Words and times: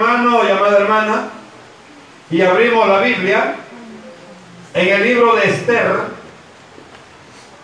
hermano 0.00 0.40
y 0.48 0.50
amada 0.50 0.78
hermana, 0.78 1.28
y 2.30 2.40
abrimos 2.40 2.88
la 2.88 3.00
Biblia 3.00 3.54
en 4.72 4.88
el 4.88 5.02
libro 5.02 5.36
de 5.36 5.50
Esther, 5.50 5.86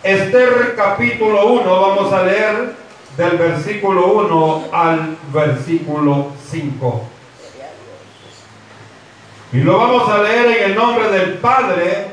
Esther 0.03 0.75
capítulo 0.77 1.47
1, 1.47 1.81
vamos 1.81 2.13
a 2.13 2.25
leer 2.25 2.75
del 3.17 3.39
versículo 3.39 4.07
1 4.09 4.69
al 4.71 5.17
versículo 5.33 6.33
5. 6.51 7.09
Y 9.55 9.59
lo 9.59 9.79
vamos 9.79 10.07
a 10.11 10.23
leer 10.23 10.59
en 10.59 10.71
el 10.71 10.77
nombre 10.77 11.09
del 11.09 11.35
Padre, 11.39 12.09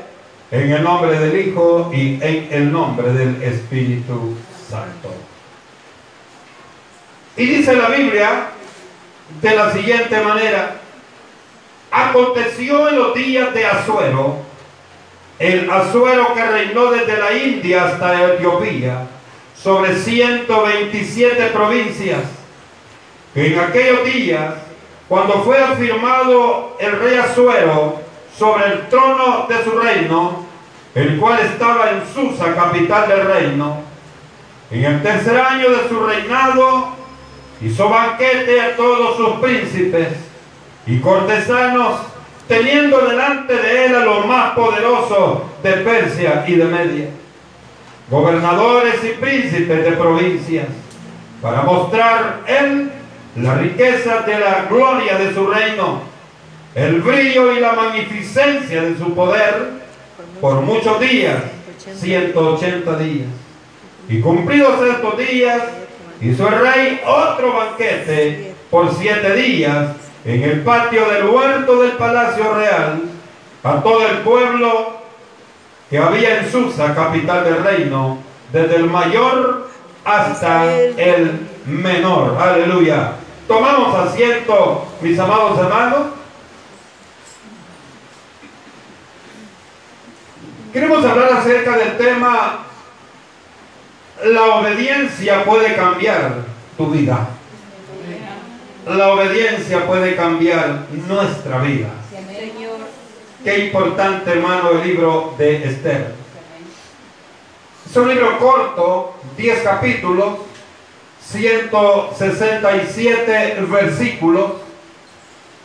en 0.50 0.72
el 0.72 0.82
nombre 0.82 1.18
del 1.18 1.48
Hijo 1.48 1.90
y 1.92 2.14
en 2.22 2.48
el 2.50 2.72
nombre 2.72 3.12
del 3.12 3.42
Espíritu 3.42 4.34
Santo. 4.70 5.12
Y 7.36 7.44
dice 7.44 7.76
la 7.76 7.88
Biblia 7.88 8.53
de 9.40 9.56
la 9.56 9.72
siguiente 9.72 10.20
manera, 10.20 10.76
aconteció 11.90 12.88
en 12.88 12.98
los 12.98 13.14
días 13.14 13.54
de 13.54 13.66
Azuero, 13.66 14.38
el 15.38 15.70
Azuero 15.70 16.34
que 16.34 16.44
reinó 16.44 16.90
desde 16.90 17.18
la 17.18 17.32
India 17.32 17.84
hasta 17.84 18.34
Etiopía, 18.34 19.06
sobre 19.56 19.96
127 19.96 21.46
provincias, 21.46 22.22
en 23.34 23.58
aquellos 23.58 24.04
días, 24.04 24.54
cuando 25.08 25.42
fue 25.42 25.58
afirmado 25.58 26.76
el 26.78 26.98
rey 26.98 27.16
Azuero 27.16 28.00
sobre 28.36 28.66
el 28.66 28.88
trono 28.88 29.46
de 29.48 29.64
su 29.64 29.70
reino, 29.78 30.44
el 30.94 31.18
cual 31.18 31.40
estaba 31.40 31.90
en 31.90 32.02
Susa, 32.12 32.54
capital 32.54 33.08
del 33.08 33.26
reino, 33.26 33.82
en 34.70 34.84
el 34.84 35.02
tercer 35.02 35.38
año 35.38 35.70
de 35.70 35.88
su 35.88 36.04
reinado, 36.04 36.93
hizo 37.64 37.88
banquete 37.88 38.60
a 38.60 38.76
todos 38.76 39.16
sus 39.16 39.40
príncipes 39.40 40.08
y 40.86 41.00
cortesanos, 41.00 42.00
teniendo 42.46 42.98
delante 43.08 43.54
de 43.54 43.86
él 43.86 43.94
a 43.94 44.04
los 44.04 44.26
más 44.26 44.52
poderosos 44.52 45.40
de 45.62 45.72
Persia 45.72 46.44
y 46.46 46.56
de 46.56 46.64
Media, 46.66 47.08
gobernadores 48.10 49.02
y 49.02 49.18
príncipes 49.18 49.82
de 49.82 49.92
provincias, 49.92 50.66
para 51.40 51.62
mostrar 51.62 52.40
él 52.46 52.90
la 53.36 53.54
riqueza 53.54 54.20
de 54.20 54.38
la 54.38 54.66
gloria 54.68 55.18
de 55.18 55.32
su 55.32 55.46
reino, 55.46 56.02
el 56.74 57.00
brillo 57.00 57.52
y 57.52 57.60
la 57.60 57.72
magnificencia 57.72 58.82
de 58.82 58.98
su 58.98 59.14
poder 59.14 59.84
por 60.40 60.60
muchos 60.60 61.00
días, 61.00 61.42
180 61.96 62.98
días. 62.98 63.28
Y 64.08 64.20
cumplidos 64.20 64.86
estos 64.86 65.16
días, 65.16 65.62
hizo 66.20 66.48
el 66.48 66.60
rey 66.60 67.00
otro 67.06 67.52
banquete 67.52 68.54
por 68.70 68.94
siete 68.94 69.34
días 69.34 69.90
en 70.24 70.42
el 70.42 70.60
patio 70.62 71.08
del 71.10 71.26
huerto 71.26 71.82
del 71.82 71.92
palacio 71.92 72.54
real 72.54 73.02
a 73.62 73.82
todo 73.82 74.06
el 74.06 74.18
pueblo 74.18 74.98
que 75.90 75.98
había 75.98 76.40
en 76.40 76.50
Susa, 76.50 76.94
capital 76.94 77.44
del 77.44 77.62
reino, 77.62 78.18
desde 78.52 78.76
el 78.76 78.84
mayor 78.84 79.68
hasta 80.04 80.72
el 80.74 81.48
menor. 81.66 82.36
Aleluya. 82.40 83.12
Tomamos 83.46 83.94
asiento, 83.94 84.86
mis 85.00 85.18
amados 85.18 85.58
hermanos. 85.58 86.00
Queremos 90.72 91.04
hablar 91.04 91.32
acerca 91.34 91.76
del 91.76 91.96
tema 91.96 92.64
la 94.22 94.44
obediencia 94.56 95.44
puede 95.44 95.74
cambiar 95.74 96.44
tu 96.76 96.86
vida. 96.86 97.28
La 98.86 99.08
obediencia 99.08 99.84
puede 99.86 100.14
cambiar 100.14 100.82
nuestra 101.08 101.58
vida. 101.58 101.88
Qué 103.42 103.64
importante, 103.66 104.30
hermano, 104.30 104.70
el 104.70 104.86
libro 104.86 105.34
de 105.36 105.68
Esther. 105.68 106.14
Es 107.88 107.96
un 107.96 108.08
libro 108.08 108.38
corto, 108.38 109.16
10 109.36 109.62
capítulos, 109.62 110.38
167 111.26 113.56
versículos. 113.68 114.52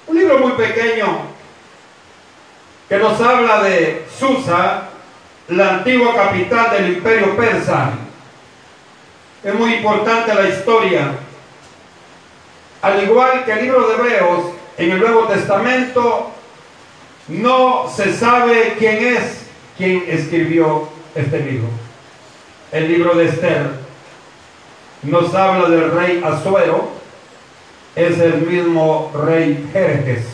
Un 0.08 0.18
libro 0.18 0.40
muy 0.40 0.54
pequeño 0.54 1.20
que 2.88 2.98
nos 2.98 3.22
habla 3.22 3.62
de 3.64 4.08
Susa, 4.18 4.86
la 5.50 5.76
antigua 5.76 6.16
capital 6.16 6.72
del 6.72 6.94
imperio 6.94 7.38
persa 7.38 7.94
es 9.44 9.54
muy 9.56 9.76
importante 9.76 10.34
la 10.34 10.50
historia. 10.50 11.12
Al 12.82 13.04
igual 13.04 13.46
que 13.46 13.52
el 13.52 13.62
libro 13.64 13.88
de 13.88 13.96
Hebreos, 13.96 14.46
en 14.78 14.92
el 14.92 15.00
Nuevo 15.00 15.24
Testamento 15.28 16.32
no 17.28 17.90
se 17.90 18.14
sabe 18.16 18.76
quién 18.78 19.16
es 19.16 19.46
quien 19.78 20.04
escribió 20.08 20.90
este 21.16 21.40
libro. 21.40 21.68
El 22.72 22.88
libro 22.88 23.16
de 23.16 23.26
Esther 23.26 23.68
nos 25.04 25.34
habla 25.34 25.70
del 25.70 25.92
rey 25.92 26.22
Azuero, 26.24 26.90
es 27.96 28.20
el 28.20 28.42
mismo 28.42 29.12
rey 29.26 29.70
Jerjes. 29.72 30.26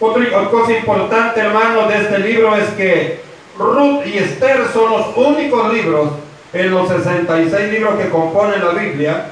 Otra 0.00 0.48
cosa 0.50 0.72
importante, 0.72 1.40
hermano, 1.40 1.88
de 1.88 2.02
este 2.02 2.18
libro 2.18 2.56
es 2.56 2.68
que 2.70 3.20
Ruth 3.56 4.06
y 4.06 4.18
Esther 4.18 4.66
son 4.72 4.90
los 4.90 5.16
únicos 5.16 5.72
libros 5.72 6.10
en 6.52 6.70
los 6.70 6.88
66 6.88 7.72
libros 7.72 7.98
que 7.98 8.08
componen 8.08 8.64
la 8.64 8.72
Biblia 8.72 9.26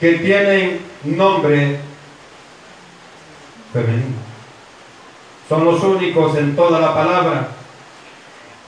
que 0.00 0.12
tienen 0.14 0.80
nombre 1.04 1.78
femenino. 3.72 4.16
Son 5.48 5.64
los 5.64 5.82
únicos 5.82 6.36
en 6.36 6.56
toda 6.56 6.80
la 6.80 6.94
palabra. 6.94 7.48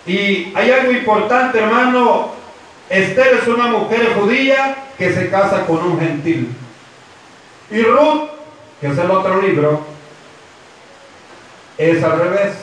Y 0.07 0.53
hay 0.55 0.71
algo 0.71 0.93
importante, 0.93 1.59
hermano. 1.59 2.33
Esther 2.89 3.41
es 3.43 3.49
una 3.49 3.67
mujer 3.67 4.15
judía 4.15 4.77
que 4.97 5.13
se 5.13 5.29
casa 5.29 5.67
con 5.67 5.79
un 5.79 6.01
gentil. 6.01 6.55
Y 7.71 7.83
Ruth, 7.83 8.31
que 8.81 8.87
es 8.87 8.97
el 8.99 9.11
otro 9.11 9.43
libro, 9.43 9.83
es 11.77 12.03
al 12.03 12.19
revés. 12.19 12.55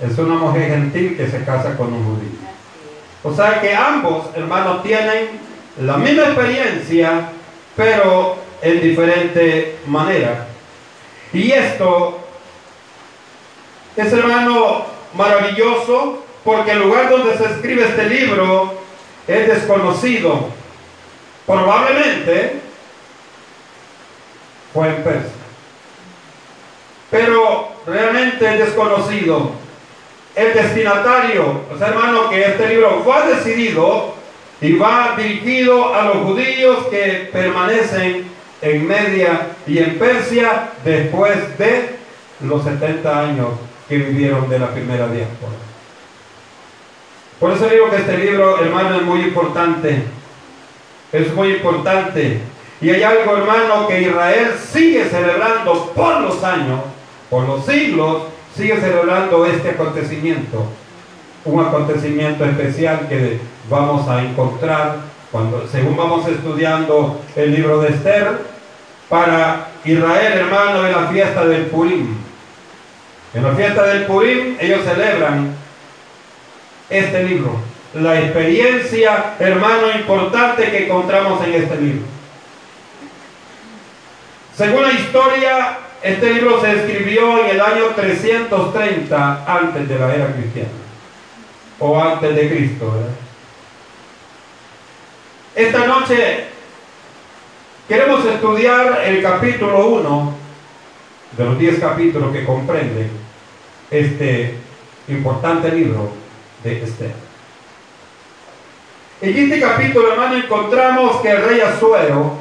Es 0.00 0.16
una 0.18 0.34
mujer 0.34 0.70
gentil 0.70 1.16
que 1.16 1.26
se 1.28 1.44
casa 1.44 1.76
con 1.76 1.92
un 1.92 2.04
judío. 2.04 2.55
O 3.26 3.34
sea 3.34 3.60
que 3.60 3.74
ambos, 3.74 4.26
hermanos, 4.36 4.84
tienen 4.84 5.30
la 5.80 5.96
misma 5.96 6.26
experiencia, 6.26 7.30
pero 7.74 8.36
en 8.62 8.80
diferente 8.80 9.78
manera. 9.88 10.46
Y 11.32 11.50
esto 11.50 12.20
es, 13.96 14.12
hermano, 14.12 14.84
maravilloso, 15.14 16.22
porque 16.44 16.70
el 16.70 16.78
lugar 16.78 17.10
donde 17.10 17.36
se 17.36 17.46
escribe 17.46 17.86
este 17.86 18.08
libro 18.08 18.74
es 19.26 19.48
desconocido. 19.48 20.50
Probablemente 21.46 22.60
fue 24.72 24.86
en 24.86 25.02
Persia. 25.02 25.32
Pero 27.10 27.70
realmente 27.88 28.52
es 28.54 28.66
desconocido 28.66 29.50
el 30.36 30.52
destinatario, 30.52 31.62
o 31.72 31.78
sea, 31.78 31.88
hermano, 31.88 32.28
que 32.28 32.42
este 32.44 32.68
libro 32.68 33.02
fue 33.02 33.34
decidido 33.34 34.14
y 34.60 34.74
va 34.74 35.14
dirigido 35.16 35.94
a 35.94 36.04
los 36.04 36.16
judíos 36.18 36.86
que 36.90 37.30
permanecen 37.32 38.26
en 38.60 38.86
Media 38.86 39.48
y 39.66 39.78
en 39.78 39.98
Persia 39.98 40.70
después 40.84 41.58
de 41.58 41.96
los 42.42 42.64
70 42.64 43.20
años 43.20 43.48
que 43.88 43.96
vivieron 43.96 44.48
de 44.48 44.58
la 44.58 44.68
primera 44.68 45.08
diáspora. 45.08 45.54
Por 47.40 47.52
eso 47.52 47.68
digo 47.68 47.90
que 47.90 47.96
este 47.96 48.18
libro, 48.18 48.62
hermano, 48.62 48.96
es 48.96 49.02
muy 49.02 49.20
importante. 49.20 50.02
Es 51.12 51.32
muy 51.34 51.52
importante. 51.52 52.40
Y 52.80 52.90
hay 52.90 53.02
algo, 53.02 53.36
hermano, 53.36 53.88
que 53.88 54.02
Israel 54.02 54.52
sigue 54.70 55.04
celebrando 55.06 55.92
por 55.94 56.20
los 56.20 56.42
años, 56.44 56.80
por 57.30 57.46
los 57.46 57.64
siglos, 57.64 58.24
sigue 58.56 58.80
celebrando 58.80 59.44
este 59.44 59.70
acontecimiento, 59.70 60.66
un 61.44 61.64
acontecimiento 61.64 62.44
especial 62.44 63.06
que 63.08 63.38
vamos 63.68 64.08
a 64.08 64.22
encontrar 64.22 64.96
cuando, 65.30 65.68
según 65.68 65.96
vamos 65.96 66.26
estudiando 66.26 67.20
el 67.36 67.54
libro 67.54 67.80
de 67.80 67.90
Esther, 67.90 68.56
para 69.08 69.68
Israel, 69.84 70.32
hermano, 70.32 70.86
en 70.86 70.92
la 70.92 71.08
fiesta 71.08 71.44
del 71.44 71.66
Purim. 71.66 72.16
En 73.34 73.42
la 73.42 73.52
fiesta 73.52 73.84
del 73.84 74.06
Purim 74.06 74.56
ellos 74.58 74.80
celebran 74.84 75.54
este 76.88 77.24
libro, 77.24 77.60
la 77.94 78.18
experiencia, 78.20 79.34
hermano, 79.38 79.90
importante 79.94 80.70
que 80.70 80.86
encontramos 80.86 81.44
en 81.44 81.54
este 81.54 81.76
libro. 81.76 82.06
Según 84.56 84.82
la 84.82 84.92
historia, 84.92 85.78
este 86.06 86.34
libro 86.34 86.60
se 86.60 86.72
escribió 86.72 87.44
en 87.44 87.50
el 87.50 87.60
año 87.60 87.86
330 87.94 89.44
antes 89.46 89.88
de 89.88 89.98
la 89.98 90.14
era 90.14 90.32
cristiana 90.32 90.68
o 91.78 92.00
antes 92.00 92.34
de 92.34 92.48
Cristo. 92.48 92.92
Esta 95.54 95.86
noche 95.86 96.46
Queremos 97.88 98.24
estudiar 98.26 99.00
el 99.04 99.22
capítulo 99.22 99.86
1 99.86 100.34
de 101.36 101.44
los 101.44 101.56
10 101.56 101.78
capítulos 101.78 102.32
que 102.32 102.44
comprende 102.44 103.06
este 103.92 104.54
importante 105.06 105.70
libro 105.70 106.10
de 106.64 106.82
Esther. 106.82 107.12
En 109.20 109.36
este 109.36 109.60
capítulo, 109.60 110.12
hermano, 110.12 110.34
encontramos 110.34 111.20
que 111.20 111.30
el 111.30 111.44
rey 111.44 111.60
Azuero, 111.60 112.32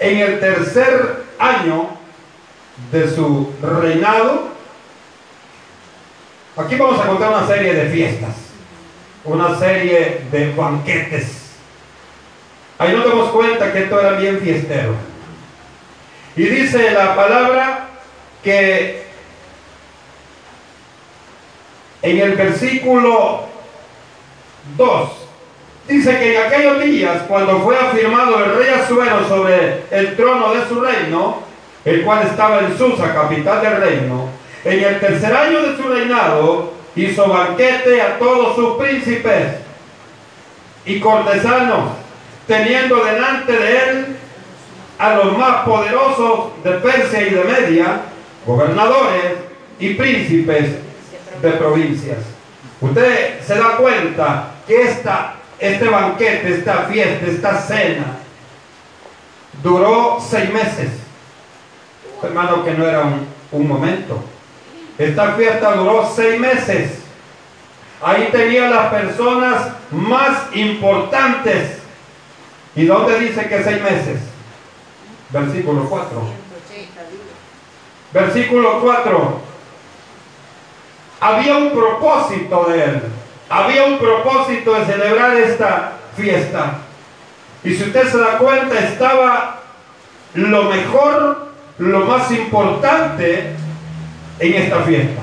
en 0.00 0.18
el 0.18 0.40
tercer 0.40 1.22
año 1.38 1.97
de 2.92 3.10
su 3.14 3.52
reinado, 3.62 4.48
aquí 6.56 6.76
vamos 6.76 7.00
a 7.00 7.06
contar 7.06 7.30
una 7.30 7.46
serie 7.46 7.74
de 7.74 7.90
fiestas, 7.90 8.34
una 9.24 9.58
serie 9.58 10.22
de 10.30 10.54
banquetes. 10.54 11.48
Ahí 12.78 12.94
nos 12.94 13.04
damos 13.04 13.30
cuenta 13.30 13.72
que 13.72 13.84
esto 13.84 14.00
era 14.00 14.12
bien 14.12 14.38
fiestero. 14.38 14.94
Y 16.36 16.42
dice 16.42 16.92
la 16.92 17.16
palabra 17.16 17.88
que 18.42 19.02
en 22.02 22.18
el 22.18 22.36
versículo 22.36 23.42
2 24.76 25.10
dice 25.88 26.18
que 26.18 26.36
en 26.36 26.46
aquellos 26.46 26.84
días, 26.84 27.22
cuando 27.26 27.60
fue 27.60 27.76
afirmado 27.76 28.44
el 28.44 28.54
rey 28.54 28.68
Azuero 28.68 29.26
sobre 29.26 29.82
el 29.90 30.16
trono 30.16 30.54
de 30.54 30.68
su 30.68 30.80
reino, 30.80 31.47
el 31.84 32.02
cual 32.04 32.26
estaba 32.26 32.60
en 32.60 32.76
Susa, 32.76 33.14
capital 33.14 33.62
del 33.62 33.80
reino, 33.80 34.28
en 34.64 34.84
el 34.84 35.00
tercer 35.00 35.34
año 35.34 35.62
de 35.62 35.76
su 35.76 35.82
reinado, 35.88 36.72
hizo 36.96 37.28
banquete 37.28 38.02
a 38.02 38.18
todos 38.18 38.56
sus 38.56 38.76
príncipes 38.76 39.54
y 40.84 41.00
cortesanos, 41.00 41.92
teniendo 42.46 43.04
delante 43.04 43.52
de 43.52 43.76
él 43.76 44.16
a 44.98 45.14
los 45.14 45.38
más 45.38 45.64
poderosos 45.64 46.62
de 46.64 46.72
Persia 46.72 47.22
y 47.22 47.30
de 47.30 47.44
Media, 47.44 48.00
gobernadores 48.44 49.34
y 49.78 49.94
príncipes 49.94 50.70
de 51.40 51.50
provincias. 51.52 52.18
Usted 52.80 53.40
se 53.40 53.54
da 53.54 53.76
cuenta 53.76 54.50
que 54.66 54.82
esta, 54.82 55.34
este 55.58 55.88
banquete, 55.88 56.54
esta 56.54 56.84
fiesta, 56.84 57.26
esta 57.26 57.60
cena, 57.60 58.16
duró 59.62 60.18
seis 60.20 60.52
meses. 60.52 60.90
Hermano, 62.22 62.64
que 62.64 62.72
no 62.72 62.86
era 62.86 63.00
un, 63.00 63.26
un 63.52 63.68
momento. 63.68 64.22
Esta 64.98 65.32
fiesta 65.32 65.72
duró 65.72 66.10
seis 66.14 66.40
meses. 66.40 66.98
Ahí 68.02 68.28
tenía 68.32 68.68
las 68.68 68.92
personas 68.92 69.68
más 69.90 70.54
importantes. 70.54 71.78
¿Y 72.74 72.86
dónde 72.86 73.18
dice 73.18 73.48
que 73.48 73.62
seis 73.62 73.82
meses? 73.82 74.20
Versículo 75.30 75.88
4. 75.88 76.22
Versículo 78.12 78.80
4. 78.80 79.40
Había 81.20 81.56
un 81.56 81.70
propósito 81.72 82.66
de 82.68 82.84
él. 82.84 83.02
Había 83.48 83.84
un 83.84 83.98
propósito 83.98 84.74
de 84.74 84.86
celebrar 84.86 85.36
esta 85.36 85.92
fiesta. 86.16 86.78
Y 87.64 87.74
si 87.74 87.84
usted 87.84 88.10
se 88.10 88.18
da 88.18 88.38
cuenta, 88.38 88.78
estaba 88.78 89.60
lo 90.34 90.64
mejor, 90.64 91.47
lo 91.78 92.00
más 92.00 92.30
importante 92.30 93.52
en 94.38 94.54
esta 94.54 94.82
fiesta. 94.82 95.22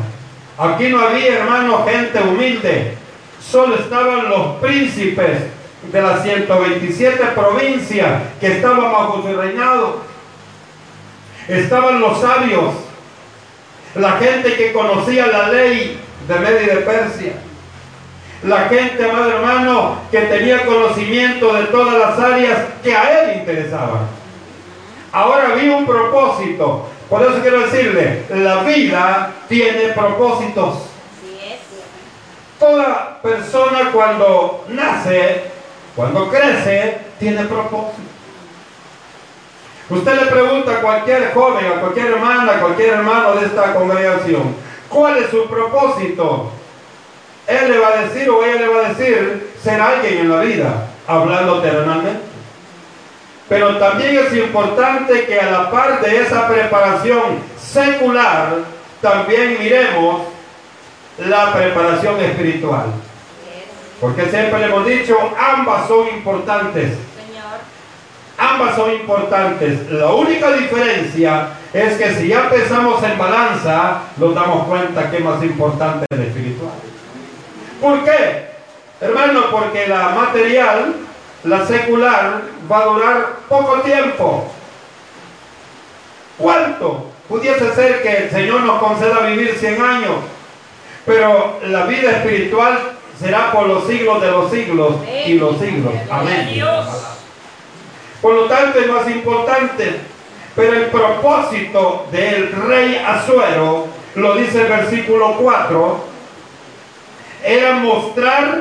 Aquí 0.57 0.88
no 0.88 1.00
había, 1.00 1.40
hermano, 1.40 1.86
gente 1.86 2.19
humilde. 2.19 2.98
Solo 3.42 3.75
estaban 3.75 4.30
los 4.30 4.56
príncipes 4.62 5.44
de 5.92 6.02
las 6.02 6.24
127 6.24 7.24
provincias 7.36 8.22
que 8.40 8.48
estaban 8.48 8.92
bajo 8.92 9.22
su 9.22 9.36
reinado. 9.36 10.02
Estaban 11.48 12.00
los 12.00 12.19
sabios, 12.22 12.74
la 13.94 14.13
gente 14.13 14.56
que 14.56 14.74
conocía 14.74 15.28
la 15.28 15.50
ley 15.50 16.00
de 16.28 16.40
Media 16.40 16.63
y 16.63 16.66
de 16.68 16.78
Persia. 16.78 17.34
La 18.44 18.68
gente, 18.69 19.04
amado 19.10 19.31
hermano, 19.31 20.00
que 20.12 20.22
tenía 20.22 20.66
conocimiento 20.66 21.54
de 21.54 21.66
todas 21.66 22.00
las 22.00 22.19
áreas 22.19 22.60
que 22.84 22.96
a 22.96 23.24
él 23.24 23.40
interesaban. 23.40 24.25
Ahora 25.16 25.54
había 25.54 25.78
un 25.78 25.86
propósito. 25.86 26.90
Por 27.10 27.22
eso 27.22 27.40
quiero 27.42 27.62
decirle, 27.62 28.26
la 28.32 28.64
vida 28.64 29.32
tiene 29.48 29.94
propósitos. 29.94 30.90
Toda 32.60 33.22
persona 33.22 33.92
cuando 33.94 34.66
nace, 34.68 35.44
cuando 35.96 36.30
crece, 36.30 36.98
tiene 37.18 37.46
propósito. 37.46 38.02
Usted 39.90 40.20
le 40.20 40.26
pregunta 40.26 40.72
a 40.74 40.82
cualquier 40.82 41.34
joven, 41.34 41.66
a 41.66 41.80
cualquier 41.80 42.08
hermana, 42.08 42.52
a 42.52 42.60
cualquier 42.60 42.96
hermano 42.96 43.36
de 43.36 43.46
esta 43.46 43.74
congregación, 43.74 44.54
¿cuál 44.90 45.18
es 45.20 45.30
su 45.30 45.48
propósito? 45.48 46.52
Él 47.48 47.72
le 47.72 47.80
va 47.80 47.88
a 47.88 48.02
decir 48.02 48.30
o 48.30 48.44
ella 48.44 48.60
le 48.60 48.68
va 48.68 48.86
a 48.86 48.90
decir 48.90 49.54
ser 49.64 49.80
alguien 49.80 50.18
en 50.18 50.30
la 50.30 50.42
vida, 50.42 50.88
hablando 51.08 51.62
terrenalmente. 51.62 52.25
Pero 53.47 53.77
también 53.77 54.18
es 54.18 54.33
importante 54.33 55.25
que 55.25 55.39
a 55.39 55.51
la 55.51 55.71
par 55.71 56.01
de 56.01 56.21
esa 56.21 56.47
preparación 56.47 57.39
secular, 57.59 58.56
también 59.01 59.57
miremos 59.59 60.21
la 61.19 61.53
preparación 61.53 62.19
espiritual. 62.21 62.86
Porque 64.01 64.25
siempre 64.25 64.59
le 64.59 64.65
hemos 64.65 64.86
dicho, 64.86 65.18
ambas 65.38 65.88
son 65.88 66.07
importantes. 66.07 66.97
Ambas 68.38 68.75
son 68.75 68.92
importantes. 68.92 69.89
La 69.92 70.12
única 70.12 70.51
diferencia 70.51 71.50
es 71.71 71.97
que 71.97 72.13
si 72.15 72.27
ya 72.30 72.50
pensamos 72.50 73.01
en 73.03 73.18
balanza, 73.18 74.01
nos 74.18 74.36
damos 74.36 74.68
cuenta 74.68 75.09
que 75.09 75.18
es 75.18 75.24
más 75.24 75.42
importante 75.42 76.06
el 76.09 76.21
espiritual. 76.21 76.74
¿Por 77.81 78.03
qué? 78.03 78.47
Hermano, 79.00 79.44
porque 79.51 79.88
la 79.88 80.09
material, 80.09 80.95
la 81.45 81.65
secular, 81.65 82.42
va 82.69 82.80
a 82.80 82.86
durar 82.86 83.27
poco 83.47 83.81
tiempo. 83.81 84.51
¿Cuánto? 86.38 87.12
Pudiese 87.30 87.74
ser 87.74 88.01
que 88.03 88.18
el 88.25 88.30
Señor 88.30 88.62
nos 88.62 88.80
conceda 88.80 89.21
vivir 89.21 89.56
100 89.57 89.81
años, 89.81 90.15
pero 91.06 91.59
la 91.63 91.86
vida 91.86 92.12
espiritual 92.12 92.77
será 93.19 93.51
por 93.51 93.68
los 93.68 93.88
siglos 93.88 94.21
de 94.21 94.31
los 94.31 94.51
siglos 94.51 94.95
y 95.25 95.33
los 95.33 95.57
siglos. 95.59 95.94
Amén. 96.09 96.62
Por 98.21 98.33
lo 98.33 98.45
tanto 98.45 98.80
es 98.80 98.88
más 98.88 99.09
importante. 99.09 100.01
Pero 100.56 100.74
el 100.74 100.86
propósito 100.86 102.07
del 102.12 102.50
rey 102.53 103.03
Azuero, 103.06 103.87
lo 104.16 104.35
dice 104.37 104.61
el 104.61 104.68
versículo 104.68 105.35
4, 105.37 106.06
era 107.44 107.75
mostrar 107.75 108.59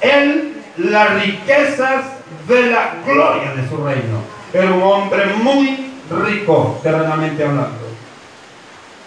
él 0.00 0.57
las 0.78 1.22
riquezas 1.22 2.04
de 2.46 2.70
la 2.70 2.94
gloria 3.04 3.52
de 3.52 3.68
su 3.68 3.76
reino. 3.76 4.22
Era 4.52 4.72
un 4.72 4.82
hombre 4.82 5.26
muy 5.42 5.92
rico, 6.10 6.78
terrenamente 6.82 7.44
hablando. 7.44 7.88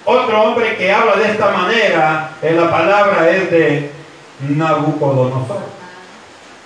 Otro 0.05 0.41
hombre 0.41 0.75
que 0.77 0.91
habla 0.91 1.15
de 1.15 1.31
esta 1.31 1.51
manera 1.51 2.31
en 2.41 2.57
la 2.57 2.69
palabra 2.69 3.29
es 3.29 3.51
de 3.51 3.91
Nabucodonosor. 4.49 5.61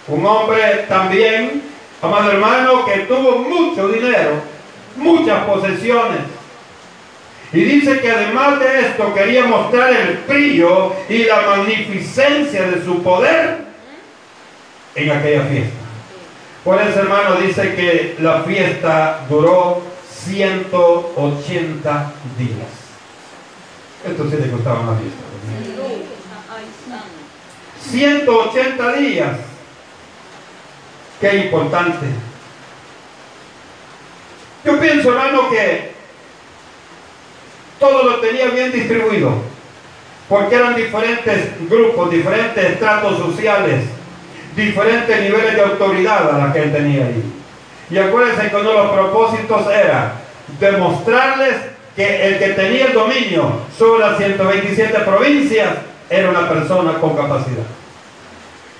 Un 0.08 0.26
hombre 0.26 0.86
también 0.88 1.64
amado 2.02 2.32
hermano, 2.32 2.86
que 2.86 3.00
tuvo 3.00 3.38
mucho 3.40 3.88
dinero, 3.90 4.34
muchas 4.96 5.44
posesiones. 5.46 6.22
Y 7.52 7.62
dice 7.62 8.00
que 8.00 8.12
además 8.12 8.60
de 8.60 8.82
esto 8.82 9.14
quería 9.14 9.46
mostrar 9.46 9.92
el 9.94 10.24
brillo 10.28 10.94
y 11.08 11.24
la 11.24 11.42
magnificencia 11.42 12.64
de 12.64 12.84
su 12.84 13.02
poder 13.02 13.65
en 14.96 15.12
aquella 15.12 15.44
fiesta. 15.44 15.86
Eso, 16.66 17.00
hermano, 17.00 17.36
dice 17.36 17.75
que 17.75 18.16
la 18.20 18.42
fiesta 18.42 19.25
duró 19.30 19.84
180 20.10 22.14
días. 22.40 22.86
Esto 24.08 24.30
sí 24.30 24.38
le 24.38 24.52
costaba 24.52 24.80
una 24.80 24.98
fiesta. 24.98 25.22
180 27.90 28.94
días. 28.94 29.38
Qué 31.22 31.36
importante. 31.38 32.06
Yo 34.64 34.80
pienso, 34.80 35.12
hermano, 35.12 35.50
que 35.50 35.94
todo 37.80 38.04
lo 38.04 38.20
tenía 38.20 38.48
bien 38.48 38.72
distribuido, 38.72 39.34
porque 40.28 40.56
eran 40.56 40.75
diferentes 40.75 41.70
grupos, 41.70 42.10
diferentes 42.10 42.72
estratos 42.72 43.20
sociales, 43.20 43.84
diferentes 44.56 45.22
niveles 45.22 45.56
de 45.56 45.62
autoridad 45.62 46.34
a 46.34 46.48
la 46.48 46.54
que 46.54 46.64
él 46.64 46.72
tenía 46.72 47.06
ahí. 47.06 47.24
Y 47.90 47.98
acuérdense 47.98 48.50
que 48.50 48.56
uno 48.56 48.70
de 48.70 48.78
los 48.78 48.92
propósitos 48.92 49.68
era 49.72 50.14
demostrarles 50.60 51.56
que 51.96 52.28
el 52.28 52.40
que 52.40 52.50
tenía 52.50 52.88
el 52.88 52.94
dominio 52.94 53.60
sobre 53.78 54.02
las 54.02 54.18
127 54.18 55.00
provincias 55.00 55.70
era 56.10 56.30
una 56.30 56.48
persona 56.50 56.94
con 56.96 57.16
capacidad. 57.16 57.64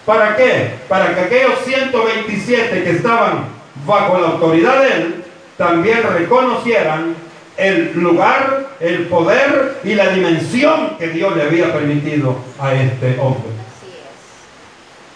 ¿Para 0.06 0.36
qué? 0.36 0.72
Para 0.88 1.16
que 1.16 1.22
aquellos 1.22 1.60
127 1.66 2.84
que 2.84 2.92
estaban 2.92 3.46
bajo 3.86 4.20
la 4.20 4.28
autoridad 4.30 4.82
de 4.82 4.88
él, 4.94 5.24
también 5.58 6.02
reconocieran 6.04 7.16
el 7.58 7.94
lugar, 7.96 8.68
el 8.80 9.08
poder 9.08 9.80
y 9.84 9.96
la 9.96 10.10
dimensión 10.10 10.98
que 11.00 11.08
Dios 11.08 11.36
le 11.36 11.44
había 11.44 11.74
permitido 11.74 12.38
a 12.60 12.74
este 12.74 13.18
hombre. 13.20 13.55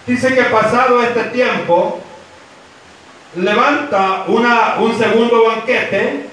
Dice 0.10 0.34
que 0.34 0.42
pasado 0.46 1.04
este 1.04 1.22
tiempo, 1.26 2.00
levanta 3.36 4.24
una, 4.26 4.78
un 4.80 4.98
segundo 4.98 5.46
banquete, 5.46 6.26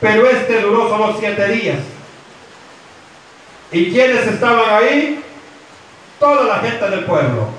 pero 0.00 0.28
este 0.28 0.60
duró 0.60 0.88
solo 0.88 1.16
siete 1.16 1.46
días. 1.46 1.78
¿Y 3.70 3.92
quiénes 3.92 4.26
estaban 4.26 4.82
ahí? 4.82 5.22
Toda 6.18 6.48
la 6.48 6.58
gente 6.58 6.90
del 6.90 7.04
pueblo, 7.04 7.50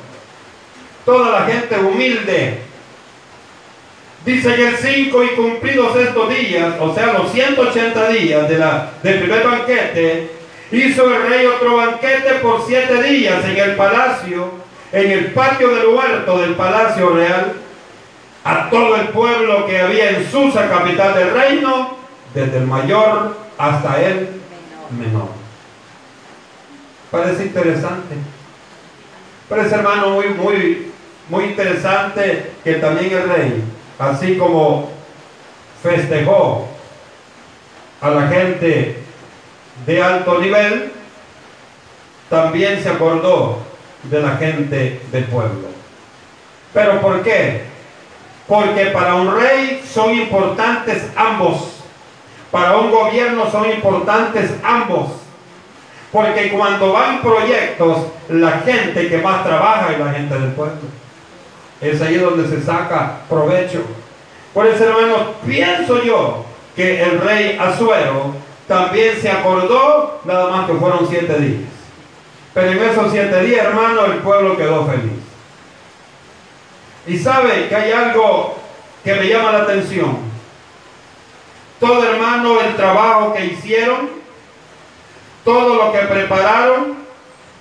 toda 1.05 1.39
la 1.39 1.45
gente 1.45 1.77
humilde. 1.77 2.63
Dice 4.25 4.53
que 4.53 4.67
el 4.67 4.75
5 4.75 5.23
y 5.23 5.29
cumplidos 5.29 5.95
estos 5.95 6.29
días, 6.29 6.73
o 6.81 6.93
sea, 6.93 7.13
los 7.13 7.31
180 7.31 8.09
días 8.09 8.49
de 8.49 8.57
la, 8.57 8.91
del 9.01 9.19
primer 9.19 9.47
banquete, 9.47 10.29
hizo 10.73 11.09
el 11.09 11.29
rey 11.29 11.45
otro 11.45 11.77
banquete 11.77 12.33
por 12.41 12.67
siete 12.67 13.01
días 13.01 13.45
en 13.45 13.55
el 13.55 13.77
palacio, 13.77 14.66
en 14.91 15.11
el 15.11 15.33
patio 15.33 15.75
del 15.75 15.87
huerto 15.87 16.39
del 16.39 16.55
palacio 16.55 17.09
real, 17.09 17.53
a 18.43 18.69
todo 18.69 18.95
el 18.95 19.09
pueblo 19.09 19.65
que 19.65 19.79
había 19.79 20.11
en 20.11 20.31
Susa, 20.31 20.69
capital 20.69 21.13
del 21.15 21.33
reino, 21.33 21.97
desde 22.33 22.57
el 22.57 22.67
mayor 22.67 23.37
hasta 23.57 24.01
el 24.01 24.29
menor. 24.97 25.29
Parece 27.11 27.43
interesante. 27.45 28.15
Parece, 29.49 29.75
hermano, 29.75 30.11
muy, 30.11 30.29
muy, 30.29 30.91
muy 31.29 31.43
interesante 31.45 32.51
que 32.63 32.75
también 32.75 33.11
el 33.13 33.29
rey, 33.29 33.63
así 33.99 34.37
como 34.37 34.91
festejó 35.81 36.67
a 38.01 38.09
la 38.09 38.27
gente 38.27 39.03
de 39.85 40.03
alto 40.03 40.39
nivel, 40.39 40.91
también 42.29 42.81
se 42.81 42.89
acordó 42.89 43.66
de 44.03 44.21
la 44.21 44.37
gente 44.37 45.01
del 45.11 45.23
pueblo. 45.25 45.69
¿Pero 46.73 47.01
por 47.01 47.23
qué? 47.23 47.63
Porque 48.47 48.87
para 48.87 49.15
un 49.15 49.35
rey 49.35 49.83
son 49.91 50.13
importantes 50.13 51.07
ambos. 51.15 51.81
Para 52.51 52.77
un 52.77 52.91
gobierno 52.91 53.49
son 53.51 53.69
importantes 53.69 54.51
ambos. 54.63 55.11
Porque 56.11 56.51
cuando 56.51 56.93
van 56.93 57.21
proyectos, 57.21 58.07
la 58.29 58.59
gente 58.59 59.09
que 59.09 59.17
más 59.17 59.43
trabaja 59.43 59.91
es 59.91 59.99
la 59.99 60.13
gente 60.13 60.33
del 60.39 60.51
pueblo. 60.51 60.77
Es 61.81 62.01
ahí 62.01 62.15
donde 62.15 62.47
se 62.47 62.63
saca 62.63 63.19
provecho. 63.29 63.83
Por 64.53 64.65
eso, 64.65 64.85
hermanos, 64.85 65.21
pienso 65.45 66.01
yo 66.03 66.45
que 66.75 67.03
el 67.03 67.19
rey 67.19 67.57
Azuero 67.59 68.33
también 68.67 69.15
se 69.21 69.29
acordó, 69.29 70.21
nada 70.25 70.49
más 70.49 70.67
que 70.67 70.73
fueron 70.73 71.07
siete 71.09 71.37
días. 71.39 71.76
Pero 72.57 72.71
en 72.71 72.89
esos 72.89 73.11
siete 73.11 73.43
días, 73.43 73.67
hermano, 73.67 74.05
el 74.05 74.13
pueblo 74.13 74.57
quedó 74.57 74.83
feliz. 74.87 75.21
Y 77.05 77.15
sabe 77.15 77.67
que 77.69 77.75
hay 77.75 77.91
algo 77.91 78.57
que 79.03 79.13
me 79.13 79.27
llama 79.27 79.51
la 79.51 79.59
atención. 79.59 80.17
Todo, 81.79 82.03
hermano, 82.03 82.59
el 82.59 82.75
trabajo 82.75 83.35
que 83.35 83.45
hicieron, 83.45 84.09
todo 85.45 85.75
lo 85.75 85.91
que 85.91 85.99
prepararon, 85.99 86.95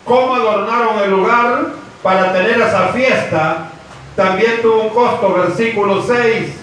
cómo 0.06 0.34
adornaron 0.34 0.98
el 1.00 1.10
lugar 1.10 1.66
para 2.02 2.32
tener 2.32 2.58
esa 2.58 2.88
fiesta, 2.88 3.68
también 4.16 4.62
tuvo 4.62 4.84
un 4.84 4.88
costo, 4.88 5.34
versículo 5.34 6.02
6. 6.02 6.54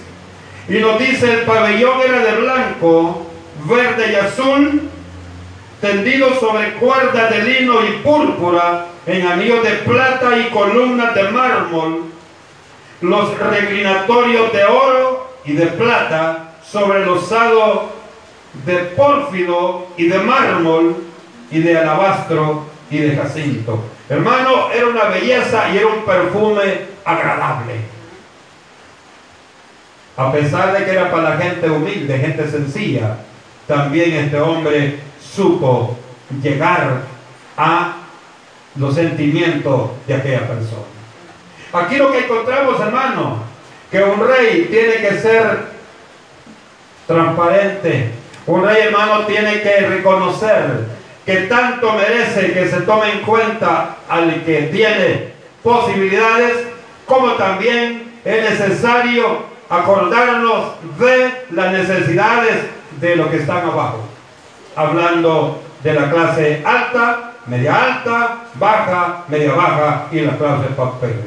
Y 0.70 0.80
nos 0.80 0.98
dice, 0.98 1.32
el 1.32 1.42
pabellón 1.42 2.02
era 2.02 2.18
de 2.18 2.42
blanco, 2.42 3.28
verde 3.66 4.12
y 4.12 4.16
azul, 4.16 4.90
tendido 5.84 6.34
sobre 6.40 6.76
cuerdas 6.76 7.30
de 7.30 7.44
lino 7.44 7.86
y 7.86 7.98
púrpura, 7.98 8.86
en 9.06 9.28
anillos 9.28 9.62
de 9.66 9.72
plata 9.72 10.38
y 10.38 10.50
columnas 10.50 11.14
de 11.14 11.24
mármol, 11.24 12.06
los 13.02 13.38
reclinatorios 13.38 14.54
de 14.54 14.64
oro 14.64 15.34
y 15.44 15.52
de 15.52 15.66
plata 15.66 16.54
sobre 16.66 17.04
el 17.04 17.10
osado 17.10 17.90
de 18.66 18.78
pórfido 18.96 19.88
y 19.98 20.08
de 20.08 20.20
mármol 20.20 21.04
y 21.52 21.60
de 21.60 21.78
alabastro 21.78 22.66
y 22.90 23.00
de 23.00 23.18
jacinto. 23.18 23.84
Hermano, 24.08 24.72
era 24.72 24.88
una 24.88 25.04
belleza 25.10 25.70
y 25.74 25.80
era 25.80 25.88
un 25.88 26.06
perfume 26.06 26.64
agradable. 27.04 27.74
A 30.16 30.32
pesar 30.32 30.72
de 30.72 30.86
que 30.86 30.92
era 30.92 31.12
para 31.12 31.32
la 31.32 31.38
gente 31.38 31.70
humilde, 31.70 32.20
gente 32.20 32.50
sencilla, 32.50 33.18
también 33.68 34.14
este 34.14 34.40
hombre 34.40 35.13
supo 35.34 35.98
llegar 36.42 37.02
a 37.58 37.94
los 38.76 38.96
sentimientos 38.96 39.92
de 40.08 40.16
aquella 40.16 40.48
persona. 40.48 40.84
Aquí 41.74 41.98
lo 41.98 42.12
que 42.12 42.20
encontramos, 42.20 42.80
hermano, 42.80 43.38
que 43.90 44.04
un 44.04 44.28
rey 44.28 44.68
tiene 44.70 44.96
que 44.96 45.20
ser 45.20 45.66
transparente. 47.08 48.12
Un 48.46 48.66
rey, 48.66 48.84
hermano, 48.88 49.26
tiene 49.26 49.62
que 49.62 49.88
reconocer 49.88 50.88
que 51.26 51.38
tanto 51.44 51.94
merece 51.94 52.54
que 52.54 52.68
se 52.68 52.82
tome 52.82 53.12
en 53.12 53.20
cuenta 53.20 53.98
al 54.10 54.44
que 54.44 54.64
tiene 54.64 55.34
posibilidades, 55.62 56.68
como 57.06 57.34
también 57.34 58.14
es 58.26 58.50
necesario 58.50 59.44
acordarnos 59.70 60.74
de 61.00 61.46
las 61.52 61.72
necesidades 61.72 62.56
de 63.00 63.16
los 63.16 63.28
que 63.28 63.38
están 63.38 63.66
abajo. 63.66 64.13
Hablando 64.76 65.62
de 65.84 65.94
la 65.94 66.10
clase 66.10 66.64
alta, 66.66 67.34
media 67.46 67.76
alta, 67.76 68.46
baja, 68.56 69.26
media 69.28 69.54
baja 69.54 70.08
y 70.12 70.22
la 70.22 70.38
clase 70.38 70.68
papel. 70.76 71.22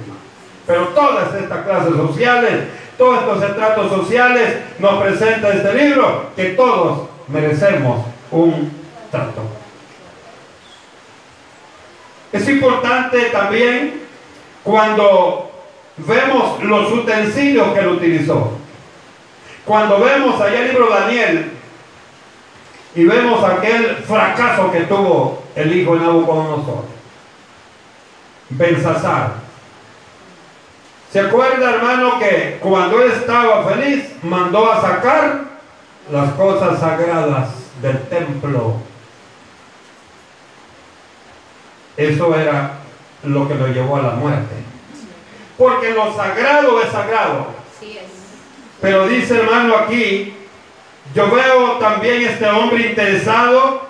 Pero 0.66 0.88
todas 0.88 1.34
estas 1.34 1.64
clases 1.64 1.94
sociales, 1.94 2.64
todos 2.98 3.20
estos 3.20 3.42
estratos 3.42 3.90
sociales 3.90 4.56
nos 4.78 5.02
presenta 5.02 5.50
este 5.50 5.74
libro 5.74 6.30
que 6.34 6.50
todos 6.50 7.08
merecemos 7.28 8.04
un 8.30 8.72
trato. 9.10 9.42
Es 12.32 12.48
importante 12.48 13.20
también 13.26 14.02
cuando 14.62 15.50
vemos 15.98 16.62
los 16.62 16.92
utensilios 16.92 17.72
que 17.72 17.80
él 17.80 17.88
utilizó. 17.88 18.52
Cuando 19.64 20.00
vemos 20.00 20.40
allá 20.40 20.60
el 20.60 20.68
libro 20.68 20.88
Daniel 20.90 21.52
y 22.96 23.04
vemos 23.04 23.44
aquel 23.44 23.96
fracaso 23.96 24.72
que 24.72 24.80
tuvo 24.80 25.44
el 25.54 25.76
hijo 25.76 25.94
de 25.94 26.00
Nabucodonosor, 26.00 26.84
Belsasar, 28.50 29.46
¿Se 31.16 31.20
acuerda, 31.20 31.70
hermano, 31.70 32.18
que 32.18 32.58
cuando 32.60 33.00
él 33.00 33.10
estaba 33.10 33.64
feliz, 33.64 34.16
mandó 34.22 34.70
a 34.70 34.82
sacar 34.82 35.44
las 36.12 36.32
cosas 36.32 36.78
sagradas 36.78 37.48
del 37.80 38.02
templo? 38.08 38.74
Eso 41.96 42.34
era 42.34 42.72
lo 43.22 43.48
que 43.48 43.54
lo 43.54 43.68
llevó 43.68 43.96
a 43.96 44.02
la 44.02 44.10
muerte. 44.10 44.56
Porque 45.56 45.94
lo 45.94 46.14
sagrado 46.14 46.82
es 46.82 46.90
sagrado. 46.90 47.46
Pero 48.82 49.08
dice, 49.08 49.38
hermano, 49.38 49.74
aquí, 49.74 50.35
yo 51.14 51.30
veo 51.30 51.72
también 51.78 52.22
este 52.22 52.46
hombre 52.48 52.88
interesado 52.88 53.82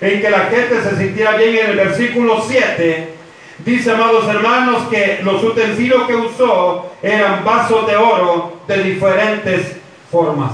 en 0.00 0.20
que 0.20 0.30
la 0.30 0.44
gente 0.46 0.82
se 0.82 0.96
sintiera 0.96 1.36
bien 1.36 1.56
en 1.56 1.70
el 1.70 1.76
versículo 1.76 2.42
7 2.46 3.18
Dice, 3.58 3.90
amados 3.90 4.28
hermanos, 4.28 4.84
que 4.88 5.20
los 5.22 5.42
utensilios 5.42 6.06
que 6.06 6.14
usó 6.14 6.92
eran 7.02 7.44
vasos 7.44 7.86
de 7.88 7.96
oro 7.96 8.60
de 8.68 8.82
diferentes 8.84 9.76
formas. 10.10 10.52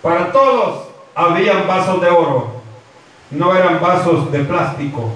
Para 0.00 0.32
todos 0.32 0.88
habían 1.14 1.68
vasos 1.68 2.00
de 2.00 2.08
oro, 2.08 2.54
no 3.30 3.54
eran 3.54 3.80
vasos 3.80 4.32
de 4.32 4.40
plástico. 4.40 5.12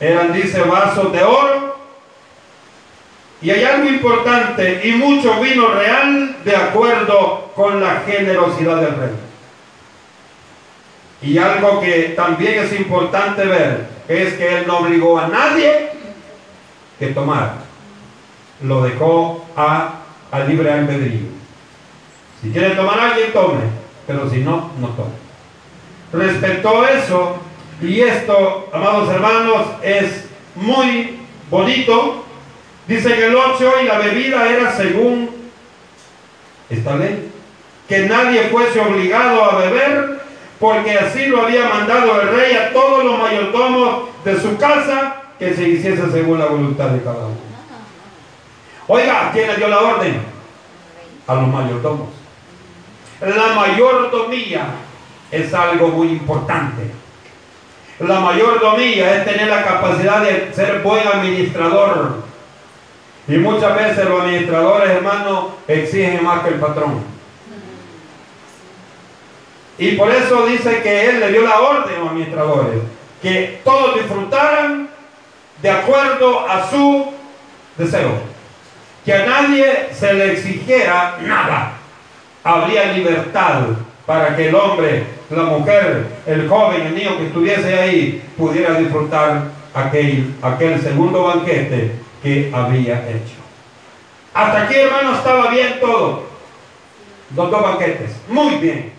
Eran, 0.00 0.32
dice, 0.32 0.62
vasos 0.62 1.12
de 1.12 1.22
oro. 1.22 1.59
Y 3.42 3.50
hay 3.50 3.64
algo 3.64 3.88
importante, 3.88 4.86
y 4.86 4.92
mucho 4.92 5.40
vino 5.40 5.68
real 5.68 6.36
de 6.44 6.56
acuerdo 6.56 7.50
con 7.54 7.80
la 7.80 8.02
generosidad 8.06 8.76
del 8.76 8.96
rey. 8.96 9.10
Y 11.22 11.38
algo 11.38 11.80
que 11.80 12.14
también 12.16 12.64
es 12.64 12.72
importante 12.78 13.44
ver 13.44 13.88
es 14.08 14.34
que 14.34 14.58
él 14.58 14.64
no 14.66 14.78
obligó 14.78 15.18
a 15.18 15.28
nadie 15.28 15.90
que 16.98 17.08
tomara. 17.08 17.54
Lo 18.62 18.82
dejó 18.82 19.46
a, 19.56 20.00
a 20.30 20.40
libre 20.40 20.70
albedrío. 20.70 21.28
Si 22.42 22.50
quiere 22.50 22.70
tomar 22.70 22.98
alguien, 22.98 23.32
tome, 23.32 23.60
pero 24.06 24.28
si 24.28 24.38
no, 24.38 24.70
no 24.78 24.88
tome. 24.88 25.20
Respetó 26.12 26.86
eso 26.86 27.36
y 27.80 28.00
esto, 28.00 28.68
amados 28.72 29.08
hermanos, 29.10 29.66
es 29.82 30.28
muy 30.54 31.20
bonito. 31.50 32.24
Dice 32.90 33.14
que 33.14 33.26
el 33.26 33.36
8 33.36 33.72
y 33.84 33.86
la 33.86 33.98
bebida 33.98 34.50
era 34.50 34.72
según 34.72 35.30
esta 36.68 36.96
ley. 36.96 37.30
Que 37.88 38.00
nadie 38.00 38.48
fuese 38.48 38.80
obligado 38.80 39.44
a 39.44 39.58
beber, 39.58 40.20
porque 40.58 40.98
así 40.98 41.26
lo 41.26 41.42
había 41.42 41.68
mandado 41.68 42.20
el 42.20 42.34
rey 42.34 42.56
a 42.56 42.72
todos 42.72 43.04
los 43.04 43.16
mayordomos 43.16 44.08
de 44.24 44.40
su 44.40 44.56
casa, 44.56 45.22
que 45.38 45.54
se 45.54 45.68
hiciese 45.68 46.10
según 46.10 46.40
la 46.40 46.46
voluntad 46.46 46.88
de 46.88 47.00
cada 47.04 47.26
uno. 47.26 47.38
Oiga, 48.88 49.30
¿quién 49.32 49.46
le 49.46 49.54
dio 49.54 49.68
la 49.68 49.78
orden? 49.78 50.22
A 51.28 51.34
los 51.36 51.46
mayordomos. 51.46 52.08
La 53.20 53.54
mayordomía 53.54 54.66
es 55.30 55.54
algo 55.54 55.90
muy 55.90 56.08
importante. 56.08 56.90
La 58.00 58.18
mayordomía 58.18 59.14
es 59.14 59.24
tener 59.26 59.46
la 59.46 59.62
capacidad 59.62 60.22
de 60.22 60.52
ser 60.52 60.80
buen 60.80 61.06
administrador. 61.06 62.29
Y 63.30 63.38
muchas 63.38 63.76
veces 63.76 64.08
los 64.08 64.22
administradores, 64.22 64.90
hermanos, 64.90 65.50
exigen 65.68 66.24
más 66.24 66.42
que 66.42 66.48
el 66.48 66.56
patrón. 66.56 66.98
Y 69.78 69.92
por 69.92 70.10
eso 70.10 70.46
dice 70.46 70.82
que 70.82 71.08
él 71.08 71.20
le 71.20 71.30
dio 71.30 71.42
la 71.42 71.60
orden 71.60 71.94
a 71.94 71.98
los 72.00 72.08
administradores, 72.08 72.80
que 73.22 73.60
todos 73.62 73.94
disfrutaran 73.94 74.88
de 75.62 75.70
acuerdo 75.70 76.40
a 76.40 76.68
su 76.68 77.06
deseo. 77.78 78.10
Que 79.04 79.14
a 79.14 79.24
nadie 79.24 79.90
se 79.92 80.12
le 80.12 80.32
exigiera 80.32 81.18
nada. 81.22 81.74
Habría 82.42 82.92
libertad 82.92 83.60
para 84.06 84.34
que 84.34 84.48
el 84.48 84.56
hombre, 84.56 85.04
la 85.30 85.44
mujer, 85.44 86.04
el 86.26 86.48
joven, 86.48 86.82
el 86.82 86.94
niño 86.96 87.16
que 87.16 87.26
estuviese 87.26 87.78
ahí 87.78 88.24
pudiera 88.36 88.74
disfrutar 88.74 89.44
aquel, 89.72 90.34
aquel 90.42 90.80
segundo 90.80 91.22
banquete 91.22 92.09
que 92.22 92.50
había 92.54 93.08
hecho. 93.08 93.36
Hasta 94.34 94.62
aquí, 94.62 94.74
hermano, 94.74 95.14
estaba 95.14 95.50
bien 95.50 95.80
todo. 95.80 96.24
Los 97.34 97.50
dos 97.50 97.62
banquetes, 97.62 98.12
muy 98.28 98.56
bien. 98.56 98.92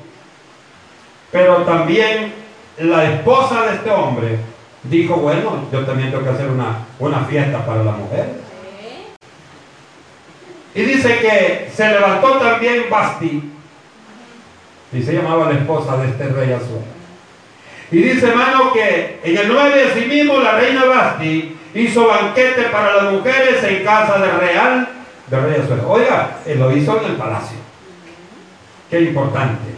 Pero 1.32 1.58
también 1.64 2.34
la 2.78 3.04
esposa 3.06 3.66
de 3.66 3.76
este 3.76 3.90
hombre 3.90 4.38
dijo, 4.84 5.16
bueno, 5.18 5.66
yo 5.72 5.86
también 5.86 6.12
tengo 6.12 6.24
que 6.24 6.30
hacer 6.30 6.48
una, 6.48 6.86
una 7.00 7.20
fiesta 7.26 7.66
para 7.66 7.84
la 7.84 7.92
mujer. 7.92 8.42
Y 10.74 10.82
dice 10.84 11.20
que 11.20 11.70
se 11.74 11.90
levantó 11.90 12.38
también 12.38 12.86
Basti, 12.90 13.52
y 14.94 15.02
se 15.02 15.14
llamaba 15.14 15.52
la 15.52 15.60
esposa 15.60 15.98
de 15.98 16.10
este 16.10 16.28
rey 16.28 16.52
Azuero. 16.52 17.02
Y 17.92 17.98
dice, 17.98 18.28
hermano, 18.28 18.72
que 18.72 19.20
en 19.24 19.38
el 19.38 19.48
9 19.50 19.92
así 19.92 20.06
mismo 20.06 20.40
la 20.40 20.54
reina 20.54 20.86
Basti 20.86 21.58
hizo 21.74 22.08
banquete 22.08 22.64
para 22.64 22.96
las 22.96 23.14
mujeres 23.14 23.64
en 23.64 23.84
casa 23.84 24.20
de 24.20 24.32
real 24.32 24.90
de 25.28 25.40
rey 25.40 25.62
Azuero. 25.62 25.90
Oiga, 25.90 26.40
él 26.46 26.60
lo 26.60 26.76
hizo 26.76 27.00
en 27.00 27.12
el 27.12 27.18
palacio. 27.18 27.58
Qué 28.90 29.02
importante. 29.02 29.72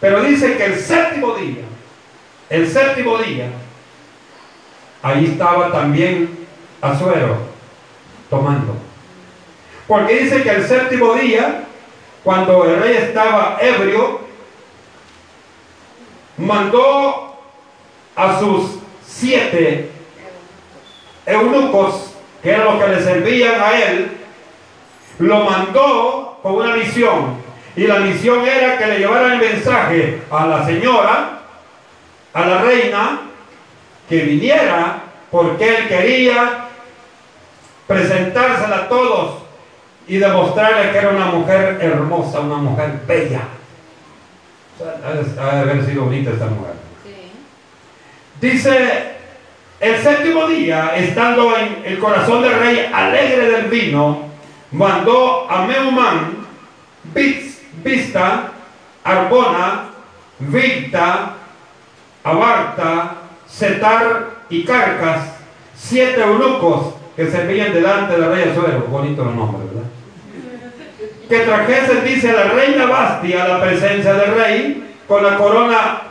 Pero 0.00 0.22
dice 0.22 0.56
que 0.56 0.64
el 0.64 0.76
séptimo 0.78 1.34
día, 1.34 1.62
el 2.48 2.68
séptimo 2.68 3.18
día, 3.18 3.48
ahí 5.02 5.26
estaba 5.26 5.70
también 5.70 6.46
Azuero 6.80 7.38
tomando. 8.30 8.76
Porque 9.86 10.20
dice 10.20 10.42
que 10.42 10.50
el 10.50 10.66
séptimo 10.66 11.14
día 11.14 11.66
cuando 12.26 12.64
el 12.64 12.80
rey 12.80 12.96
estaba 12.96 13.56
ebrio, 13.60 14.18
mandó 16.36 17.36
a 18.16 18.40
sus 18.40 18.78
siete 19.06 19.92
eunucos, 21.26 22.12
que 22.42 22.50
eran 22.50 22.64
los 22.64 22.82
que 22.82 22.88
le 22.88 23.02
servían 23.02 23.60
a 23.60 23.78
él, 23.78 24.16
lo 25.18 25.44
mandó 25.44 26.38
con 26.42 26.54
una 26.54 26.76
misión. 26.76 27.44
Y 27.74 27.86
la 27.86 27.98
misión 27.98 28.46
era 28.46 28.78
que 28.78 28.86
le 28.86 28.98
llevaran 28.98 29.32
el 29.32 29.38
mensaje 29.38 30.22
a 30.30 30.46
la 30.46 30.64
señora, 30.64 31.40
a 32.32 32.46
la 32.46 32.62
reina, 32.62 33.20
que 34.08 34.22
viniera 34.22 35.02
porque 35.30 35.76
él 35.76 35.88
quería 35.88 36.66
presentársela 37.86 38.76
a 38.76 38.88
todos 38.88 39.42
y 40.06 40.18
demostrarle 40.18 40.92
que 40.92 40.98
era 40.98 41.10
una 41.10 41.26
mujer 41.26 41.78
hermosa, 41.80 42.40
una 42.40 42.56
mujer 42.56 43.00
bella. 43.06 43.42
ha 45.40 45.54
de 45.56 45.60
haber 45.60 45.84
sido 45.84 46.04
bonita 46.04 46.30
esta 46.30 46.46
mujer. 46.46 46.74
Dice, 48.40 49.15
el 49.80 50.02
séptimo 50.02 50.46
día, 50.46 50.96
estando 50.96 51.56
en 51.56 51.82
el 51.84 51.98
corazón 51.98 52.42
del 52.42 52.58
rey 52.58 52.90
alegre 52.92 53.50
del 53.50 53.66
vino, 53.66 54.22
mandó 54.72 55.50
a 55.50 55.66
Meumán, 55.66 56.46
Vista, 57.84 58.52
Arbona, 59.04 59.90
Victa, 60.38 61.34
Abarta, 62.24 63.14
Setar 63.46 64.30
y 64.48 64.64
Carcas, 64.64 65.36
siete 65.76 66.20
eunucos 66.22 66.94
que 67.14 67.30
servían 67.30 67.72
delante 67.72 68.14
del 68.14 68.30
rey 68.30 68.50
Azuero. 68.50 68.86
Bonito 68.88 69.24
los 69.24 69.34
nombres, 69.34 69.68
¿verdad? 69.72 69.90
que 71.28 71.40
trajese, 71.40 72.02
dice 72.02 72.32
la 72.32 72.44
reina 72.44 72.86
Bastia, 72.86 73.44
a 73.44 73.48
la 73.48 73.60
presencia 73.60 74.14
del 74.14 74.34
rey 74.34 74.94
con 75.08 75.22
la 75.22 75.36
corona, 75.36 76.02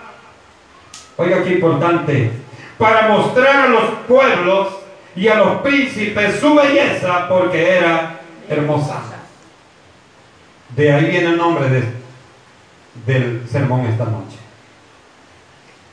oiga 1.17 1.43
qué 1.43 1.53
importante, 1.53 2.31
para 2.77 3.07
mostrar 3.09 3.65
a 3.65 3.67
los 3.67 3.89
pueblos 4.07 4.67
y 5.15 5.27
a 5.27 5.35
los 5.35 5.61
príncipes 5.61 6.39
su 6.39 6.53
belleza 6.55 7.27
porque 7.29 7.77
era 7.77 8.19
hermosa. 8.49 9.01
De 10.75 10.91
ahí 10.91 11.05
viene 11.05 11.29
el 11.29 11.37
nombre 11.37 11.93
del 13.05 13.47
sermón 13.49 13.85
esta 13.85 14.05
noche. 14.05 14.37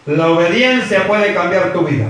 La 0.07 0.29
obediencia 0.29 1.07
puede 1.07 1.33
cambiar 1.33 1.73
tu 1.73 1.83
vida. 1.83 2.09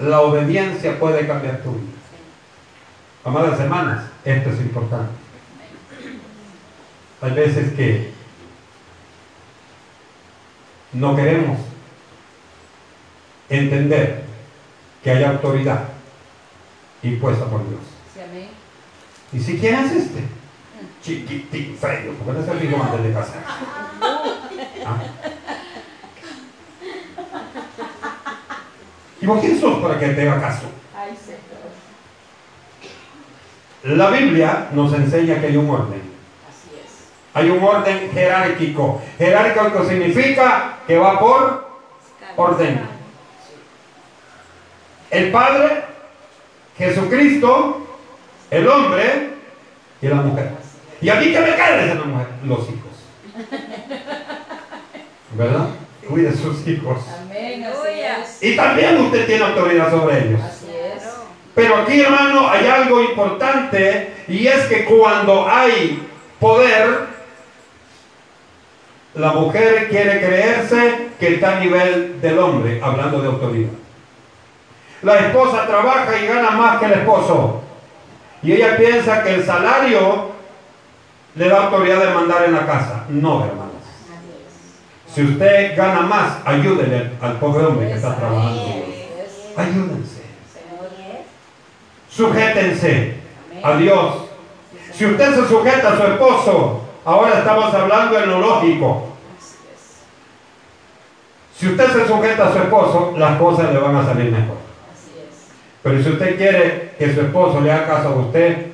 La 0.00 0.20
obediencia 0.22 0.98
puede 0.98 1.26
cambiar 1.26 1.58
tu 1.58 1.72
vida. 1.72 1.92
Amadas 3.24 3.60
hermanas, 3.60 4.04
esto 4.24 4.50
es 4.50 4.60
importante. 4.60 5.12
Hay 7.20 7.32
veces 7.32 7.72
que 7.74 8.12
no 10.92 11.14
queremos 11.14 11.58
entender 13.48 14.24
que 15.02 15.10
hay 15.10 15.24
autoridad 15.24 15.84
impuesta 17.02 17.44
por 17.46 17.68
Dios. 17.68 17.80
¿Y 19.32 19.40
si 19.40 19.58
quién 19.58 19.74
es 19.74 19.92
este? 19.92 20.24
Chiquitín, 21.02 21.76
feo, 21.78 22.14
porque 22.18 22.32
no 22.32 22.44
es 22.44 22.48
el 22.48 22.68
hijo 22.68 22.82
antes 22.82 23.02
de 23.02 23.12
casarse. 23.12 23.38
¿Ah? 24.86 24.98
¿Y 29.20 29.26
vos 29.26 29.40
quién 29.40 29.60
sos 29.60 29.82
para 29.82 29.98
que 29.98 30.08
te 30.08 30.28
haga 30.28 30.40
caso? 30.40 30.66
La 33.84 34.10
Biblia 34.10 34.68
nos 34.72 34.92
enseña 34.92 35.40
que 35.40 35.46
hay 35.46 35.56
un 35.56 35.70
orden. 35.70 36.02
Así 36.48 36.68
es. 36.84 37.08
Hay 37.34 37.50
un 37.50 37.62
orden 37.62 38.10
jerárquico. 38.12 39.00
Jerárquico 39.18 39.84
significa 39.84 40.78
que 40.86 40.98
va 40.98 41.18
por 41.18 41.68
orden. 42.36 42.97
El 45.10 45.30
Padre, 45.30 45.84
Jesucristo, 46.76 47.86
el 48.50 48.68
hombre 48.68 49.30
y 50.02 50.06
la 50.06 50.16
mujer. 50.16 50.52
Y 51.00 51.08
a 51.08 51.14
mí 51.16 51.32
que 51.32 51.40
me 51.40 51.54
cae 51.56 51.86
esa 51.86 51.94
mujer, 52.04 52.26
los 52.44 52.60
hijos. 52.60 52.88
¿Verdad? 55.32 55.68
Cuide 56.08 56.32
sus 56.34 56.66
hijos. 56.66 56.98
Amén, 57.22 57.66
Y 58.40 58.56
también 58.56 58.96
usted 58.98 59.26
tiene 59.26 59.44
autoridad 59.44 59.90
sobre 59.90 60.26
ellos. 60.26 60.40
Pero 61.54 61.76
aquí, 61.76 62.00
hermano, 62.00 62.48
hay 62.48 62.66
algo 62.66 63.02
importante 63.02 64.12
y 64.28 64.46
es 64.46 64.66
que 64.66 64.84
cuando 64.84 65.48
hay 65.48 66.06
poder, 66.38 67.08
la 69.14 69.32
mujer 69.32 69.88
quiere 69.88 70.20
creerse 70.20 71.08
que 71.18 71.34
está 71.34 71.56
a 71.56 71.60
nivel 71.60 72.20
del 72.20 72.38
hombre, 72.38 72.80
hablando 72.82 73.20
de 73.20 73.28
autoridad. 73.28 73.70
La 75.02 75.16
esposa 75.18 75.66
trabaja 75.66 76.18
y 76.18 76.26
gana 76.26 76.50
más 76.50 76.78
que 76.78 76.86
el 76.86 76.92
esposo. 76.92 77.62
Y 78.42 78.52
ella 78.52 78.76
piensa 78.76 79.22
que 79.22 79.34
el 79.34 79.44
salario 79.44 80.30
le 81.34 81.48
da 81.48 81.64
autoridad 81.64 82.00
de 82.00 82.14
mandar 82.14 82.44
en 82.44 82.54
la 82.54 82.66
casa. 82.66 83.04
No, 83.08 83.44
hermanos. 83.44 83.68
Si 85.14 85.24
usted 85.24 85.76
gana 85.76 86.00
más, 86.02 86.38
ayúdele 86.44 87.12
al 87.20 87.32
pobre 87.34 87.66
hombre 87.66 87.88
que 87.88 87.94
está 87.94 88.16
trabajando. 88.16 88.62
Ayúdense. 89.56 90.22
Sujétense 92.08 93.16
a 93.62 93.76
Dios. 93.76 94.14
Si 94.92 95.06
usted 95.06 95.34
se 95.34 95.48
sujeta 95.48 95.92
a 95.92 95.96
su 95.96 96.02
esposo, 96.04 96.80
ahora 97.04 97.38
estamos 97.38 97.72
hablando 97.72 98.18
en 98.18 98.30
lo 98.30 98.40
lógico. 98.40 99.04
Si 101.56 101.68
usted 101.68 101.92
se 101.92 102.06
sujeta 102.06 102.48
a 102.48 102.52
su 102.52 102.58
esposo, 102.58 103.14
las 103.16 103.38
cosas 103.38 103.72
le 103.72 103.78
van 103.78 103.96
a 103.96 104.04
salir 104.04 104.30
mejor. 104.30 104.67
Pero 105.82 106.02
si 106.02 106.10
usted 106.10 106.36
quiere 106.36 106.90
que 106.98 107.14
su 107.14 107.20
esposo 107.20 107.60
le 107.60 107.72
haga 107.72 107.86
caso 107.86 108.08
a 108.08 108.16
usted, 108.16 108.66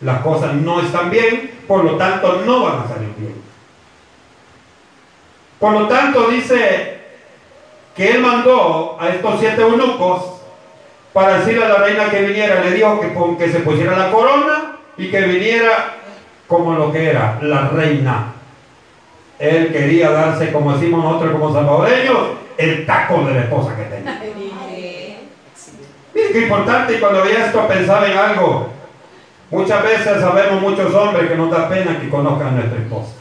las 0.00 0.20
cosas 0.20 0.54
no 0.54 0.80
están 0.80 1.10
bien, 1.10 1.50
por 1.66 1.84
lo 1.84 1.96
tanto 1.96 2.42
no 2.44 2.64
van 2.64 2.80
a 2.80 2.88
salir 2.88 3.14
bien. 3.16 3.34
Por 5.58 5.72
lo 5.72 5.88
tanto 5.88 6.28
dice 6.28 6.98
que 7.96 8.10
él 8.10 8.20
mandó 8.20 8.98
a 9.00 9.08
estos 9.08 9.40
siete 9.40 9.62
eunucos 9.62 10.34
para 11.12 11.38
decirle 11.38 11.64
a 11.64 11.68
la 11.68 11.76
reina 11.76 12.10
que 12.10 12.22
viniera, 12.22 12.60
le 12.60 12.72
dijo 12.72 13.00
que, 13.38 13.48
se 13.48 13.60
pusiera 13.60 13.96
la 13.96 14.10
corona 14.10 14.76
y 14.98 15.10
que 15.10 15.20
viniera 15.22 15.94
como 16.48 16.74
lo 16.74 16.92
que 16.92 17.10
era, 17.10 17.38
la 17.40 17.68
reina. 17.68 18.32
Él 19.38 19.72
quería 19.72 20.10
darse, 20.10 20.52
como 20.52 20.74
decimos 20.74 21.02
nosotros 21.02 21.32
como 21.32 21.52
salvadoreños, 21.52 22.18
el 22.58 22.84
taco 22.84 23.24
de 23.24 23.34
la 23.34 23.40
esposa 23.40 23.76
que 23.76 23.84
tenía. 23.84 24.23
Importante, 26.34 26.96
y 26.96 27.00
cuando 27.00 27.22
veía 27.22 27.46
esto 27.46 27.68
pensaba 27.68 28.06
en 28.08 28.18
algo. 28.18 28.68
Muchas 29.50 29.82
veces 29.84 30.20
sabemos 30.20 30.60
muchos 30.60 30.92
hombres 30.94 31.30
que 31.30 31.36
nos 31.36 31.50
da 31.50 31.68
pena 31.68 32.00
que 32.00 32.10
conozcan 32.10 32.48
a 32.48 32.50
nuestra 32.52 32.78
esposa. 32.78 33.12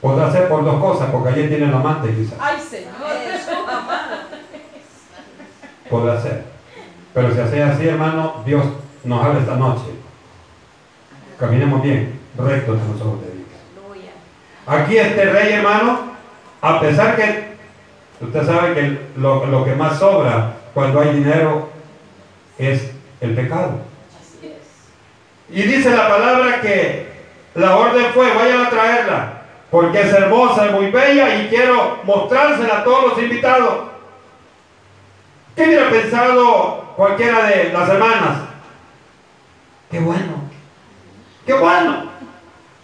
Podrá 0.00 0.30
ser 0.30 0.48
por 0.48 0.64
dos 0.64 0.80
cosas, 0.80 1.10
porque 1.10 1.30
allí 1.30 1.48
tienen 1.48 1.72
la 1.72 1.78
amante 1.78 2.14
quizás. 2.14 2.38
Ay, 2.40 2.56
Señor. 2.60 2.94
Podrá 5.90 6.20
ser. 6.20 6.44
Pero 7.12 7.34
si 7.34 7.40
hace 7.40 7.62
así, 7.62 7.88
hermano, 7.88 8.42
Dios 8.46 8.64
nos 9.02 9.24
habla 9.24 9.40
esta 9.40 9.56
noche. 9.56 9.86
Caminemos 11.36 11.82
bien, 11.82 12.20
rectos 12.36 12.78
en 12.78 12.92
los 12.92 13.00
ojos 13.00 13.22
de 13.22 13.32
Dios. 13.32 13.48
Aquí 14.66 14.98
este 14.98 15.24
rey, 15.24 15.54
hermano, 15.54 16.12
a 16.60 16.78
pesar 16.78 17.16
que 17.16 17.47
usted 18.20 18.46
sabe 18.46 18.74
que 18.74 18.98
lo, 19.16 19.64
que 19.64 19.74
más 19.74 19.98
sobra 19.98 20.54
cuando 20.74 21.00
hay 21.00 21.14
dinero 21.14 21.68
es 22.58 22.90
el 23.20 23.34
pecado. 23.34 23.80
Y 25.50 25.62
dice 25.62 25.90
la 25.90 26.08
palabra 26.08 26.60
que 26.60 27.08
la 27.54 27.76
orden 27.76 28.06
fue, 28.12 28.32
vayan 28.34 28.66
a 28.66 28.70
traerla 28.70 29.38
porque 29.70 30.00
es 30.00 30.12
hermosa, 30.12 30.66
es 30.66 30.72
muy 30.72 30.90
bella 30.90 31.42
y 31.42 31.48
quiero 31.48 31.98
mostrársela 32.04 32.78
a 32.78 32.84
todos 32.84 33.10
los 33.10 33.18
invitados. 33.22 33.88
¿Qué 35.54 35.64
hubiera 35.64 35.90
pensado 35.90 36.92
cualquiera 36.96 37.46
de 37.46 37.72
las 37.72 37.88
hermanas? 37.88 38.38
Qué 39.90 39.98
bueno, 40.00 40.42
qué 41.44 41.52
bueno. 41.54 42.07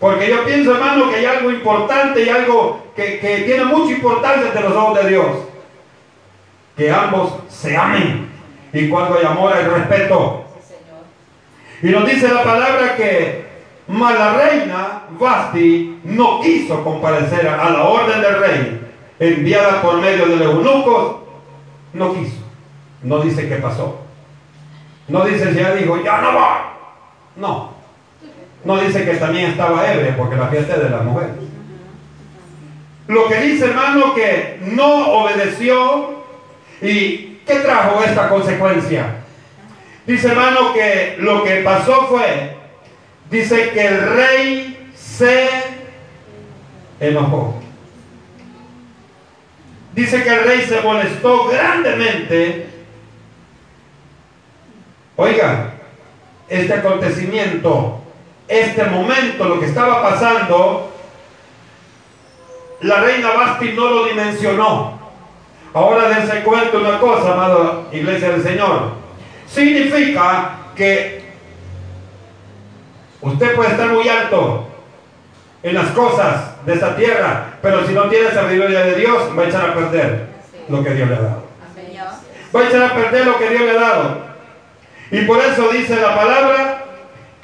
Porque 0.04 0.28
yo 0.28 0.44
pienso, 0.44 0.74
hermano, 0.74 1.08
que 1.08 1.16
hay 1.16 1.24
algo 1.24 1.50
importante 1.50 2.22
y 2.22 2.28
algo 2.28 2.78
que, 2.94 3.42
tiene 3.46 3.64
mucha 3.64 3.94
importancia 3.94 4.48
entre 4.48 4.60
los 4.60 4.76
ojos 4.76 5.02
de 5.02 5.08
Dios. 5.08 5.26
Que 6.76 6.90
ambos 6.90 7.32
se 7.48 7.74
amen. 7.74 8.28
Y 8.74 8.90
cuando 8.90 9.16
hay 9.16 9.24
amor 9.24 9.54
hay 9.54 9.64
respeto. 9.64 10.44
Y 11.82 11.86
nos 11.86 12.04
dice 12.04 12.28
la 12.28 12.44
palabra 12.44 12.96
que 12.96 13.46
mas 13.88 14.18
la 14.18 14.34
reina 14.34 15.04
Basti 15.18 16.00
no 16.04 16.42
quiso 16.42 16.84
comparecer 16.84 17.48
a 17.48 17.70
la 17.70 17.84
orden 17.84 18.20
del 18.20 18.40
rey 18.40 18.80
enviada 19.18 19.80
por 19.80 20.02
medio 20.02 20.26
de 20.26 20.36
los 20.36 20.54
eunucos. 20.54 21.16
No 21.94 22.12
quiso. 22.12 22.42
No 23.02 23.20
dice 23.20 23.48
qué 23.48 23.56
pasó. 23.56 24.00
No 25.08 25.24
dice 25.24 25.50
si 25.50 25.60
ella 25.60 25.74
dijo, 25.74 25.96
ya 26.04 26.20
no 26.20 26.34
va. 26.34 26.74
No. 27.36 27.73
No 28.64 28.78
dice 28.78 29.04
que 29.04 29.14
también 29.14 29.50
estaba 29.50 29.92
ebria 29.92 30.16
porque 30.16 30.36
la 30.36 30.48
fiesta 30.48 30.74
es 30.74 30.82
de 30.84 30.90
las 30.90 31.04
mujeres. 31.04 31.34
Lo 33.06 33.28
que 33.28 33.40
dice 33.40 33.66
hermano 33.66 34.14
que 34.14 34.58
no 34.62 35.08
obedeció 35.08 36.24
y 36.80 37.40
¿qué 37.46 37.56
trajo 37.56 38.02
esta 38.02 38.28
consecuencia? 38.28 39.16
Dice 40.06 40.28
hermano 40.28 40.72
que 40.72 41.16
lo 41.18 41.44
que 41.44 41.56
pasó 41.56 42.06
fue 42.08 42.56
dice 43.30 43.70
que 43.70 43.86
el 43.86 44.00
rey 44.16 44.90
se 44.94 45.48
enojó. 47.00 47.60
Dice 49.94 50.22
que 50.22 50.28
el 50.28 50.44
rey 50.44 50.62
se 50.62 50.80
molestó 50.80 51.48
grandemente. 51.48 52.66
Oiga, 55.16 55.74
este 56.48 56.74
acontecimiento, 56.74 58.03
este 58.48 58.84
momento, 58.84 59.44
lo 59.44 59.60
que 59.60 59.66
estaba 59.66 60.02
pasando, 60.02 60.92
la 62.80 63.00
reina 63.00 63.32
Basti 63.32 63.72
no 63.72 63.88
lo 63.88 64.04
dimensionó. 64.06 64.98
Ahora 65.72 66.08
dense 66.08 66.42
cuenta 66.42 66.78
una 66.78 67.00
cosa, 67.00 67.32
amado 67.32 67.88
iglesia 67.92 68.30
del 68.30 68.42
Señor. 68.42 68.92
Significa 69.46 70.56
que 70.76 71.24
Usted 73.24 73.54
puede 73.54 73.70
estar 73.70 73.88
muy 73.88 74.06
alto 74.06 74.66
en 75.62 75.74
las 75.74 75.88
cosas 75.92 76.62
de 76.66 76.74
esta 76.74 76.94
tierra, 76.94 77.54
pero 77.62 77.86
si 77.86 77.94
no 77.94 78.02
tiene 78.10 78.30
sabiduría 78.30 78.80
de 78.80 78.96
Dios, 78.96 79.30
va 79.36 79.44
a 79.44 79.46
echar 79.46 79.70
a 79.70 79.74
perder 79.74 80.26
lo 80.68 80.84
que 80.84 80.90
Dios 80.90 81.08
le 81.08 81.14
ha 81.14 81.20
dado. 81.20 81.44
Va 82.54 82.60
a 82.60 82.68
echar 82.68 82.82
a 82.82 82.94
perder 82.94 83.24
lo 83.24 83.38
que 83.38 83.48
Dios 83.48 83.62
le 83.62 83.70
ha 83.70 83.80
dado. 83.80 84.18
Y 85.10 85.22
por 85.22 85.38
eso 85.38 85.70
dice 85.70 85.96
la 85.96 86.14
palabra 86.14 86.73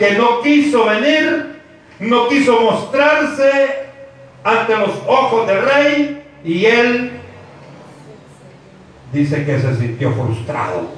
que 0.01 0.13
no 0.13 0.41
quiso 0.41 0.87
venir, 0.87 1.61
no 2.01 2.27
quiso 2.29 2.59
mostrarse 2.59 3.51
ante 4.43 4.75
los 4.75 4.93
ojos 5.07 5.47
del 5.47 5.63
rey 5.63 6.23
y 6.43 6.65
él 6.65 7.11
dice 9.13 9.45
que 9.45 9.61
se 9.61 9.77
sintió 9.77 10.11
frustrado. 10.13 10.89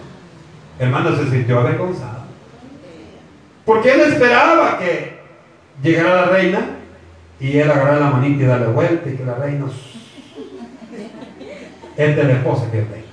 Hermano, 0.79 1.17
se 1.17 1.29
sintió 1.29 1.59
avergonzado. 1.59 2.23
Porque 3.65 3.93
él 3.93 4.03
esperaba 4.03 4.79
que 4.79 5.19
llegara 5.83 6.15
la 6.15 6.25
reina 6.27 6.61
y 7.41 7.59
él 7.59 7.69
agarrara 7.69 7.99
la 7.99 8.11
manita 8.11 8.45
y 8.45 8.47
darle 8.47 8.69
vuelta 8.69 9.11
y 9.11 9.17
que 9.17 9.25
la 9.25 9.35
reina 9.35 9.67
es 11.97 12.17
de 12.17 12.23
la 12.23 12.33
esposa 12.35 12.71
que 12.71 12.79
es 12.79 12.89
reina. 12.89 13.07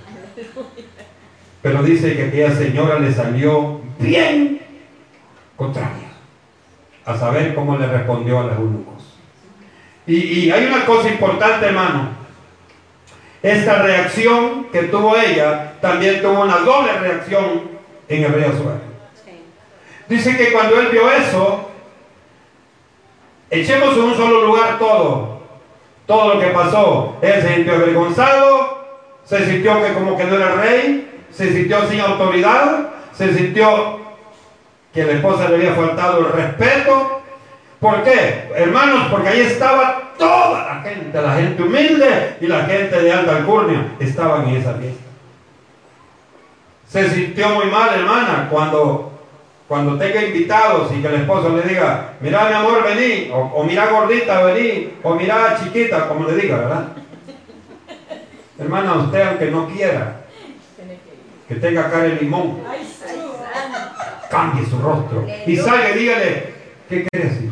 Pero 1.63 1.81
dice 1.81 2.15
que 2.15 2.25
aquella 2.25 2.55
señora 2.55 2.99
le 2.99 3.11
salió 3.11 3.81
bien 3.97 4.68
contraria 5.59 6.07
a 7.05 7.17
saber 7.17 7.53
cómo 7.53 7.77
le 7.77 7.85
respondió 7.85 8.39
a 8.39 8.43
los 8.43 8.57
eunucos. 8.57 9.03
Y, 10.07 10.49
hay 10.49 10.65
una 10.65 10.85
cosa 10.85 11.09
importante, 11.09 11.67
hermano. 11.67 12.17
Esta 13.43 13.83
reacción 13.83 14.65
que 14.71 14.83
tuvo 14.83 15.15
ella 15.15 15.73
también 15.81 16.21
tuvo 16.21 16.41
una 16.41 16.57
doble 16.59 16.93
reacción 16.93 17.69
en 18.07 18.33
rey 18.33 18.43
Azuero. 18.43 18.89
Dice 20.07 20.35
que 20.35 20.51
cuando 20.51 20.79
él 20.79 20.87
vio 20.91 21.11
eso, 21.11 21.69
echemos 23.51 23.95
en 23.95 24.01
un 24.01 24.15
solo 24.15 24.45
lugar 24.45 24.79
todo, 24.79 25.41
todo 26.07 26.33
lo 26.33 26.39
que 26.39 26.47
pasó. 26.47 27.17
Él 27.21 27.41
se 27.41 27.55
sintió 27.55 27.75
avergonzado, 27.75 28.87
se 29.25 29.45
sintió 29.45 29.83
que 29.83 29.93
como 29.93 30.17
que 30.17 30.23
no 30.23 30.35
era 30.35 30.55
rey, 30.55 31.23
se 31.31 31.53
sintió 31.53 31.87
sin 31.87 32.01
autoridad, 32.01 32.89
se 33.13 33.33
sintió 33.33 33.98
que 34.93 35.03
la 35.03 35.13
esposa 35.13 35.49
le 35.49 35.55
había 35.55 35.73
faltado 35.73 36.19
el 36.19 36.31
respeto. 36.33 37.21
¿Por 37.79 38.03
qué? 38.03 38.49
Hermanos, 38.55 39.07
porque 39.09 39.29
ahí 39.29 39.39
estaba 39.41 40.13
toda 40.17 40.65
la 40.65 40.81
gente, 40.81 41.21
la 41.21 41.35
gente 41.35 41.63
humilde 41.63 42.37
y 42.41 42.47
la 42.47 42.65
gente 42.65 43.01
de 43.01 43.11
alta 43.11 43.37
alcurnia, 43.37 43.93
estaban 43.99 44.49
en 44.49 44.55
esa 44.57 44.73
fiesta. 44.73 45.03
Se 46.87 47.09
sintió 47.09 47.49
muy 47.49 47.67
mal, 47.67 47.93
hermana, 47.93 48.47
cuando 48.51 49.09
cuando 49.69 49.99
tenga 49.99 50.23
invitados 50.23 50.91
y 50.91 50.99
que 50.99 51.07
el 51.07 51.13
esposo 51.21 51.55
le 51.55 51.61
diga, 51.61 52.15
mira 52.21 52.49
mi 52.49 52.55
amor, 52.55 52.83
vení, 52.83 53.29
o, 53.31 53.63
mira 53.63 53.91
gordita, 53.91 54.41
vení, 54.41 54.95
o 55.03 55.13
mira 55.13 55.59
chiquita, 55.61 56.07
como 56.07 56.27
le 56.27 56.35
diga, 56.37 56.57
¿verdad? 56.57 56.87
Hermana, 58.57 58.95
usted 58.95 59.21
aunque 59.21 59.51
no 59.51 59.67
quiera 59.67 60.21
que 61.47 61.55
tenga 61.55 61.87
cara 61.91 62.05
de 62.05 62.15
limón, 62.15 62.63
cambie 64.29 64.65
su 64.65 64.79
rostro 64.79 65.27
y 65.45 65.55
salga 65.57 65.91
y 65.91 65.99
dígale, 65.99 66.53
¿qué 66.87 67.05
quieres 67.09 67.33
decir? 67.35 67.51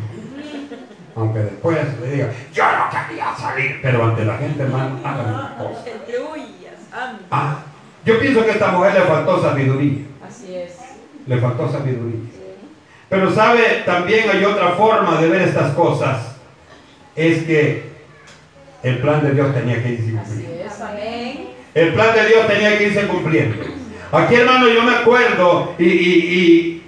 Aunque 1.16 1.40
después 1.40 1.78
le 2.00 2.10
diga, 2.12 2.30
yo 2.52 2.64
no 2.64 3.08
quería 3.08 3.34
salir, 3.36 3.80
pero 3.82 4.04
ante 4.04 4.24
la 4.24 4.38
gente, 4.38 4.62
hermano, 4.62 5.00
haga 5.04 5.22
una 5.22 5.56
cosa. 5.58 5.84
Ah, 7.30 7.56
yo 8.04 8.18
pienso 8.20 8.44
que 8.44 8.50
a 8.50 8.54
esta 8.54 8.68
mujer 8.68 8.94
le 8.94 9.00
faltó 9.00 9.42
sabiduría 9.42 10.08
le 11.28 11.36
faltó 11.38 11.70
sabiduría. 11.70 12.20
Pero 13.08 13.32
sabe, 13.32 13.82
también 13.84 14.28
hay 14.30 14.44
otra 14.44 14.70
forma 14.70 15.20
de 15.20 15.28
ver 15.28 15.42
estas 15.42 15.72
cosas. 15.74 16.36
Es 17.14 17.44
que 17.44 17.88
el 18.82 18.98
plan 18.98 19.22
de 19.22 19.32
Dios 19.32 19.54
tenía 19.54 19.82
que 19.82 19.90
irse 19.90 20.12
cumpliendo. 20.12 20.58
El 21.74 21.94
plan 21.94 22.14
de 22.14 22.26
Dios 22.26 22.46
tenía 22.46 22.78
que 22.78 22.84
irse 22.84 23.06
cumpliendo. 23.06 23.77
Aquí, 24.10 24.36
hermano, 24.36 24.68
yo 24.68 24.82
me 24.82 24.92
acuerdo 24.96 25.74
y, 25.78 26.82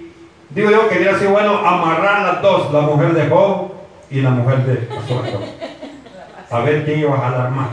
digo 0.50 0.70
yo 0.70 0.88
que 0.88 0.96
hubiera 0.96 1.18
sido 1.18 1.32
bueno 1.32 1.58
amarrar 1.58 2.22
las 2.22 2.42
dos, 2.42 2.72
la 2.72 2.80
mujer 2.80 3.12
de 3.12 3.28
Job 3.28 3.72
y 4.10 4.22
la 4.22 4.30
mujer 4.30 4.64
de 4.64 4.88
Azuero. 4.96 5.40
A 6.50 6.60
ver 6.60 6.84
quién 6.84 7.00
iba 7.00 7.14
a 7.14 7.20
jalar 7.20 7.50
más. 7.50 7.68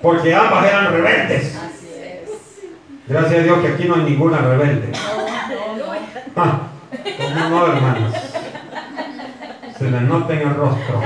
Porque 0.00 0.34
ambas 0.34 0.66
eran 0.66 0.92
rebeldes. 0.92 1.58
Gracias 3.08 3.40
a 3.40 3.42
Dios 3.42 3.58
que 3.58 3.68
aquí 3.68 3.84
no 3.84 3.96
hay 3.96 4.02
ninguna 4.02 4.38
rebelde. 4.38 4.92
Ah, 6.36 6.60
¿cómo 7.16 7.48
no, 7.48 7.66
hermanos? 7.66 8.14
Se 9.76 9.90
les 9.90 10.02
nota 10.02 10.32
en 10.32 10.40
el 10.40 10.54
rostro 10.54 11.00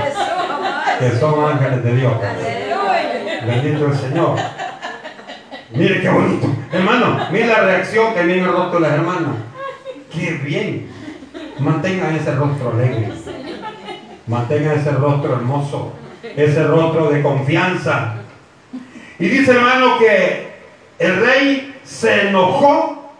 que 0.99 1.19
son 1.19 1.45
ángeles 1.45 1.83
de 1.83 1.95
Dios. 1.95 2.13
Bendito 3.47 3.87
el 3.87 3.95
Señor. 3.95 4.35
Mire 5.73 6.01
qué 6.01 6.09
bonito. 6.09 6.47
Hermano, 6.71 7.27
mire 7.31 7.47
la 7.47 7.61
reacción 7.61 8.13
que 8.13 8.23
viene 8.23 8.43
el 8.43 8.51
rostro 8.51 8.79
de 8.79 8.87
las 8.87 8.93
hermanas. 8.99 9.35
Qué 10.11 10.31
bien. 10.33 10.87
Mantengan 11.59 12.15
ese 12.15 12.35
rostro 12.35 12.71
alegre. 12.73 13.09
Mantengan 14.27 14.77
ese 14.77 14.91
rostro 14.91 15.33
hermoso. 15.33 15.93
Ese 16.23 16.63
rostro 16.63 17.09
de 17.09 17.21
confianza. 17.23 18.15
Y 19.17 19.27
dice 19.27 19.51
hermano 19.51 19.97
que 19.97 20.53
el 20.99 21.19
rey 21.19 21.75
se 21.83 22.29
enojó 22.29 23.11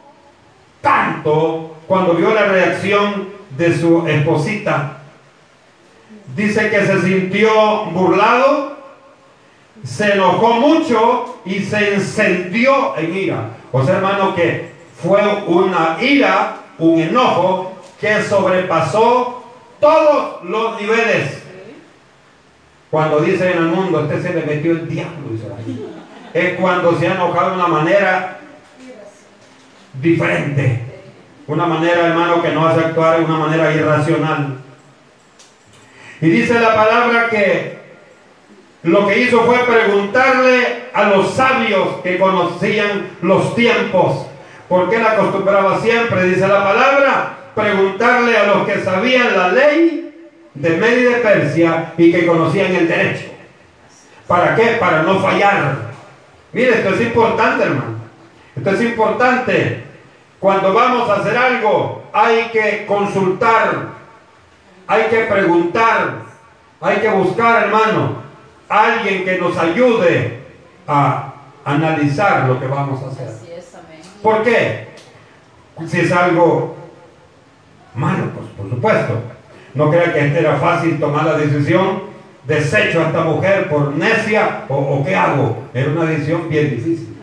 tanto 0.82 1.78
cuando 1.88 2.13
vio 2.13 2.34
la 2.34 2.46
reacción 2.46 3.30
de 3.58 3.76
su 3.76 4.08
esposita. 4.08 4.98
Dice 6.36 6.70
que 6.70 6.86
se 6.86 7.02
sintió 7.02 7.86
burlado, 7.86 8.73
se 9.84 10.13
enojó 10.13 10.54
mucho 10.56 11.41
y 11.46 11.60
se 11.60 11.96
encendió 11.96 12.98
en 12.98 13.15
ira. 13.15 13.50
O 13.72 13.84
sea, 13.84 13.96
hermano, 13.96 14.34
que 14.34 14.72
fue 15.02 15.22
una 15.48 15.98
ira, 16.02 16.58
un 16.78 17.00
enojo 17.00 17.74
que 18.00 18.22
sobrepasó 18.24 19.43
todos 19.80 20.43
los 20.43 20.82
niveles. 20.82 21.43
Cuando 22.89 23.19
dice 23.22 23.52
en 23.52 23.58
el 23.58 23.65
mundo, 23.65 24.02
este 24.02 24.22
se 24.22 24.34
le 24.34 24.46
metió 24.46 24.72
el 24.72 24.88
diablo, 24.88 25.30
es 26.34 26.60
cuando 26.60 26.98
se 26.98 27.08
ha 27.08 27.15
enojado 27.15 27.50
de 27.50 27.56
una 27.56 27.67
manera 27.67 28.39
diferente. 30.02 30.82
Una 31.46 31.65
manera, 31.65 32.08
hermano, 32.08 32.41
que 32.41 32.52
no 32.52 32.67
hace 32.67 32.80
actuar 32.80 33.19
de 33.19 33.26
una 33.26 33.38
manera 33.38 33.74
irracional. 33.74 34.58
Y 36.22 36.30
dice 36.30 36.60
la 36.60 36.74
palabra 36.74 37.30
que 37.30 37.83
lo 38.84 39.08
que 39.08 39.19
hizo 39.19 39.41
fue 39.43 39.60
preguntarle 39.60 40.86
a 40.93 41.04
los 41.10 41.34
sabios 41.34 42.02
que 42.04 42.19
conocían 42.19 43.10
los 43.22 43.56
tiempos, 43.56 44.28
porque 44.67 44.98
él 44.98 45.06
acostumbraba 45.06 45.80
siempre, 45.80 46.26
dice 46.26 46.48
la 46.48 46.63
palabra, 46.63 47.38
preguntarle 47.56 48.38
a 48.38 48.48
los 48.48 48.67
que 48.67 48.82
sabían 48.82 49.38
la 49.38 49.50
ley 49.50 50.30
de 50.54 50.69
Media 50.78 51.00
y 51.00 51.13
de 51.13 51.19
Persia 51.19 51.93
y 51.98 52.12
que 52.12 52.26
conocían 52.26 52.76
el 52.76 52.88
derecho. 52.88 53.26
¿Para 54.28 54.56
qué? 54.56 54.78
Para 54.80 55.04
no 55.04 55.19
fallar. 55.19 55.76
Mire, 56.52 56.72
esto 56.72 56.93
es 56.96 57.02
importante, 57.02 57.63
hermano. 57.63 57.98
Esto 58.56 58.69
es 58.69 58.82
importante. 58.82 59.84
Cuando 60.39 60.74
vamos 60.74 61.10
a 61.10 61.15
hacer 61.15 61.38
algo, 61.38 62.04
hay 62.13 62.50
que 62.52 62.86
consultar 62.86 63.93
hay 64.88 65.04
que 65.04 65.19
preguntar, 65.26 66.13
hay 66.82 66.98
que 66.98 67.10
buscar, 67.10 67.63
hermano, 67.63 68.23
alguien 68.69 69.23
que 69.26 69.38
nos 69.38 69.58
ayude 69.58 70.39
a 70.88 71.34
analizar 71.65 72.47
lo 72.47 72.60
que 72.60 72.67
vamos 72.67 73.02
a 73.04 73.08
hacer. 73.08 73.30
¿Por 74.21 74.43
qué? 74.43 74.88
Si 75.88 75.99
es 75.99 76.12
algo 76.12 76.76
malo, 77.95 78.32
pues 78.36 78.47
por 78.58 78.69
supuesto. 78.69 79.21
No 79.73 79.89
crea 79.89 80.13
que 80.13 80.38
era 80.38 80.58
fácil 80.58 80.99
tomar 80.99 81.26
la 81.26 81.38
decisión, 81.38 82.04
desecho 82.45 83.02
a 83.02 83.08
esta 83.08 83.21
mujer 83.21 83.69
por 83.69 83.93
necia 83.93 84.65
o, 84.69 84.76
o 84.76 85.06
qué 85.06 85.15
hago. 85.15 85.63
Era 85.73 85.91
una 85.91 86.06
decisión 86.06 86.47
bien 86.49 86.69
difícil. 86.69 87.17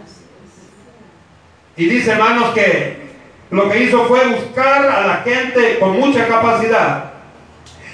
Y 1.77 1.87
dice, 1.87 2.13
hermanos, 2.13 2.51
que 2.51 3.01
lo 3.51 3.69
que 3.71 3.85
hizo 3.85 4.05
fue 4.05 4.27
buscar 4.29 4.87
a 4.87 5.07
la 5.07 5.17
gente 5.19 5.79
con 5.79 5.99
mucha 5.99 6.27
capacidad 6.29 7.11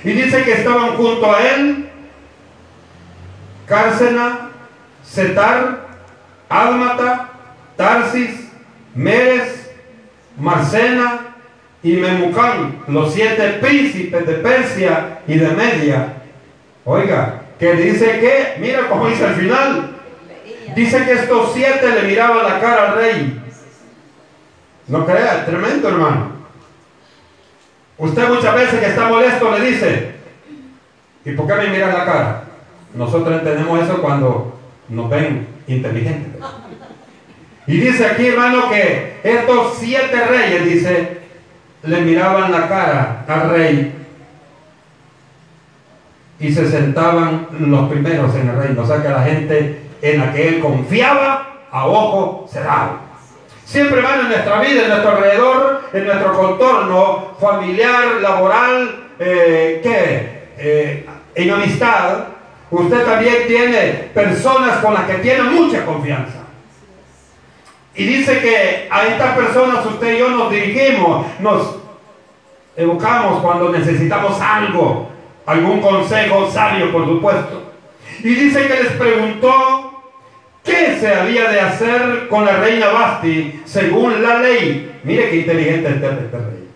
y 0.05 0.13
dice 0.13 0.43
que 0.43 0.53
estaban 0.53 0.97
junto 0.97 1.35
a 1.35 1.41
él 1.41 1.86
Cárcena, 3.67 4.51
Setar, 5.05 5.87
Álmata, 6.49 7.31
Tarsis, 7.77 8.49
Meres, 8.95 9.71
Marcena 10.39 11.35
y 11.83 11.97
Memucán, 11.97 12.83
los 12.89 13.13
siete 13.13 13.59
príncipes 13.61 14.27
de 14.27 14.35
Persia 14.35 15.21
y 15.27 15.37
de 15.37 15.49
Media. 15.49 16.15
Oiga, 16.85 17.43
que 17.59 17.75
dice 17.75 18.21
que, 18.21 18.61
mira 18.61 18.89
cómo 18.89 19.09
dice 19.09 19.27
al 19.27 19.35
final, 19.35 19.97
dice 20.75 21.05
que 21.05 21.13
estos 21.13 21.53
siete 21.53 21.89
le 21.91 22.09
miraban 22.09 22.45
la 22.45 22.61
cara 22.61 22.91
al 22.91 22.97
rey. 22.97 23.43
No 24.89 25.05
crea, 25.05 25.45
tremendo 25.45 25.89
hermano. 25.89 26.37
Usted 27.99 28.29
muchas 28.29 28.55
veces 28.55 28.79
que 28.79 28.87
está 28.87 29.09
molesto 29.09 29.51
le 29.51 29.71
dice, 29.71 30.15
¿y 31.25 31.33
por 31.33 31.47
qué 31.47 31.55
me 31.55 31.69
miran 31.69 31.93
la 31.93 32.05
cara? 32.05 32.46
Nosotros 32.97 33.39
entendemos 33.39 33.83
eso 33.83 34.01
cuando 34.01 34.59
nos 34.89 35.11
ven 35.11 35.47
inteligentes. 35.67 36.43
Y 37.67 37.79
dice 37.79 38.07
aquí, 38.07 38.29
hermano, 38.29 38.71
que 38.71 39.21
estos 39.23 39.75
siete 39.79 40.25
reyes, 40.25 40.65
dice, 40.65 41.19
le 41.83 42.01
miraban 42.01 42.51
la 42.51 42.69
cara 42.69 43.25
al 43.29 43.51
rey 43.51 43.93
y 46.39 46.53
se 46.53 46.71
sentaban 46.71 47.49
los 47.59 47.89
primeros 47.91 48.35
en 48.35 48.49
el 48.49 48.57
reino. 48.57 48.83
O 48.83 48.87
sea 48.87 49.03
que 49.03 49.09
la 49.09 49.23
gente 49.23 49.83
en 50.01 50.21
la 50.21 50.33
que 50.33 50.49
él 50.49 50.61
confiaba 50.61 51.67
a 51.71 51.87
ojo 51.87 52.47
cerrado. 52.51 53.01
Siempre 53.65 54.01
van 54.01 54.21
en 54.21 54.29
nuestra 54.29 54.61
vida, 54.61 54.83
en 54.83 54.89
nuestro 54.89 55.11
alrededor, 55.11 55.83
en 55.93 56.07
nuestro 56.07 56.33
contorno 56.35 57.35
familiar, 57.41 58.21
laboral, 58.23 59.09
eh, 59.19 59.81
¿qué? 59.83 60.47
Eh, 60.57 61.07
en 61.35 61.51
amistad. 61.51 62.36
Usted 62.71 63.05
también 63.05 63.47
tiene 63.47 64.11
personas 64.13 64.79
con 64.79 64.95
las 64.95 65.05
que 65.05 65.15
tiene 65.15 65.43
mucha 65.45 65.85
confianza. 65.85 66.45
Y 67.95 68.05
dice 68.05 68.41
que 68.41 68.89
a 68.91 69.07
estas 69.07 69.37
personas 69.37 69.87
usted 69.87 70.15
y 70.15 70.19
yo 70.19 70.29
nos 70.31 70.51
dirigimos, 70.51 71.27
nos 71.41 71.77
educamos 72.77 73.41
cuando 73.41 73.71
necesitamos 73.71 74.41
algo, 74.41 75.09
algún 75.47 75.81
consejo 75.81 76.51
sabio, 76.51 76.93
por 76.93 77.07
supuesto. 77.07 77.73
Y 78.21 78.35
dice 78.35 78.67
que 78.67 78.83
les 78.83 78.93
preguntó 78.93 79.87
¿Qué 80.67 80.97
se 80.99 81.15
había 81.15 81.49
de 81.49 81.61
hacer 81.61 82.27
con 82.29 82.45
la 82.45 82.57
reina 82.57 82.89
Basti 82.89 83.63
según 83.65 84.21
la 84.21 84.41
ley? 84.41 84.99
Mire 85.05 85.31
qué 85.31 85.37
inteligente 85.37 85.89
este, 85.89 86.07
este 86.07 86.37
rey. 86.37 86.69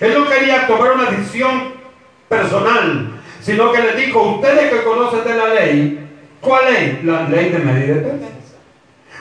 Él 0.00 0.14
no 0.14 0.30
quería 0.30 0.68
tomar 0.68 0.92
una 0.92 1.10
decisión 1.10 1.74
personal, 2.28 3.13
sino 3.44 3.70
que 3.72 3.82
le 3.82 3.92
dijo, 3.92 4.22
ustedes 4.22 4.72
que 4.72 4.84
conocen 4.84 5.22
de 5.22 5.34
la 5.34 5.48
ley, 5.48 6.08
¿cuál 6.40 6.72
ley? 6.72 7.00
La 7.04 7.28
ley 7.28 7.50
de 7.50 7.58
medida 7.58 7.94
de 7.96 8.12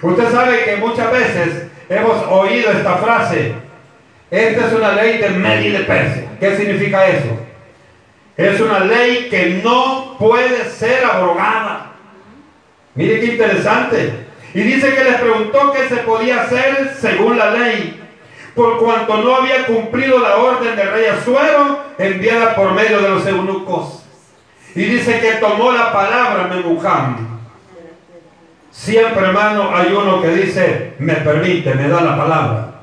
Usted 0.01 0.31
sabe 0.31 0.63
que 0.63 0.77
muchas 0.77 1.11
veces 1.11 1.67
hemos 1.89 2.25
oído 2.29 2.71
esta 2.71 2.95
frase, 2.95 3.53
esta 4.31 4.67
es 4.67 4.73
una 4.73 4.93
ley 4.93 5.17
de 5.17 5.29
medida 5.29 5.79
de 5.79 5.85
Persia. 5.85 6.23
¿Qué 6.39 6.55
significa 6.55 7.05
eso? 7.05 7.37
Es 8.37 8.61
una 8.61 8.79
ley 8.79 9.27
que 9.29 9.61
no 9.61 10.15
puede 10.17 10.69
ser 10.69 11.03
abrogada. 11.03 11.91
Mire 12.95 13.19
qué 13.19 13.25
interesante. 13.25 14.25
Y 14.53 14.61
dice 14.61 14.95
que 14.95 15.03
les 15.03 15.15
preguntó 15.15 15.73
qué 15.73 15.89
se 15.89 15.97
podía 15.97 16.43
hacer 16.43 16.95
según 16.99 17.37
la 17.37 17.51
ley, 17.51 18.01
por 18.55 18.79
cuanto 18.79 19.17
no 19.17 19.35
había 19.35 19.65
cumplido 19.65 20.19
la 20.19 20.37
orden 20.37 20.75
del 20.75 20.91
rey 20.91 21.05
Azuero 21.07 21.79
enviada 21.97 22.55
por 22.55 22.71
medio 22.73 23.01
de 23.01 23.09
los 23.09 23.27
eunucos. 23.27 24.02
Y 24.75 24.83
dice 24.83 25.19
que 25.19 25.33
tomó 25.33 25.71
la 25.71 25.93
palabra 25.93 26.47
Memujam. 26.47 27.33
Siempre, 28.71 29.27
hermano, 29.27 29.69
hay 29.75 29.93
uno 29.93 30.21
que 30.21 30.29
dice, 30.29 30.93
me 30.97 31.13
permite, 31.15 31.75
me 31.75 31.87
da 31.87 32.01
la 32.01 32.17
palabra. 32.17 32.73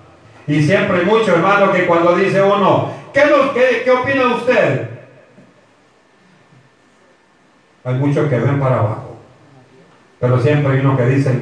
Y 0.46 0.62
siempre 0.62 0.98
hay 0.98 1.04
muchos, 1.04 1.28
hermano, 1.28 1.72
que 1.72 1.86
cuando 1.86 2.14
dice 2.14 2.40
uno, 2.40 2.92
¿qué, 3.12 3.90
opina 3.90 4.34
usted? 4.36 4.88
Hay 7.84 7.94
muchos 7.94 8.28
que 8.28 8.38
ven 8.38 8.60
para 8.60 8.78
abajo. 8.78 9.16
Pero 10.20 10.40
siempre 10.40 10.74
hay 10.74 10.80
uno 10.80 10.96
que 10.96 11.06
dice, 11.06 11.32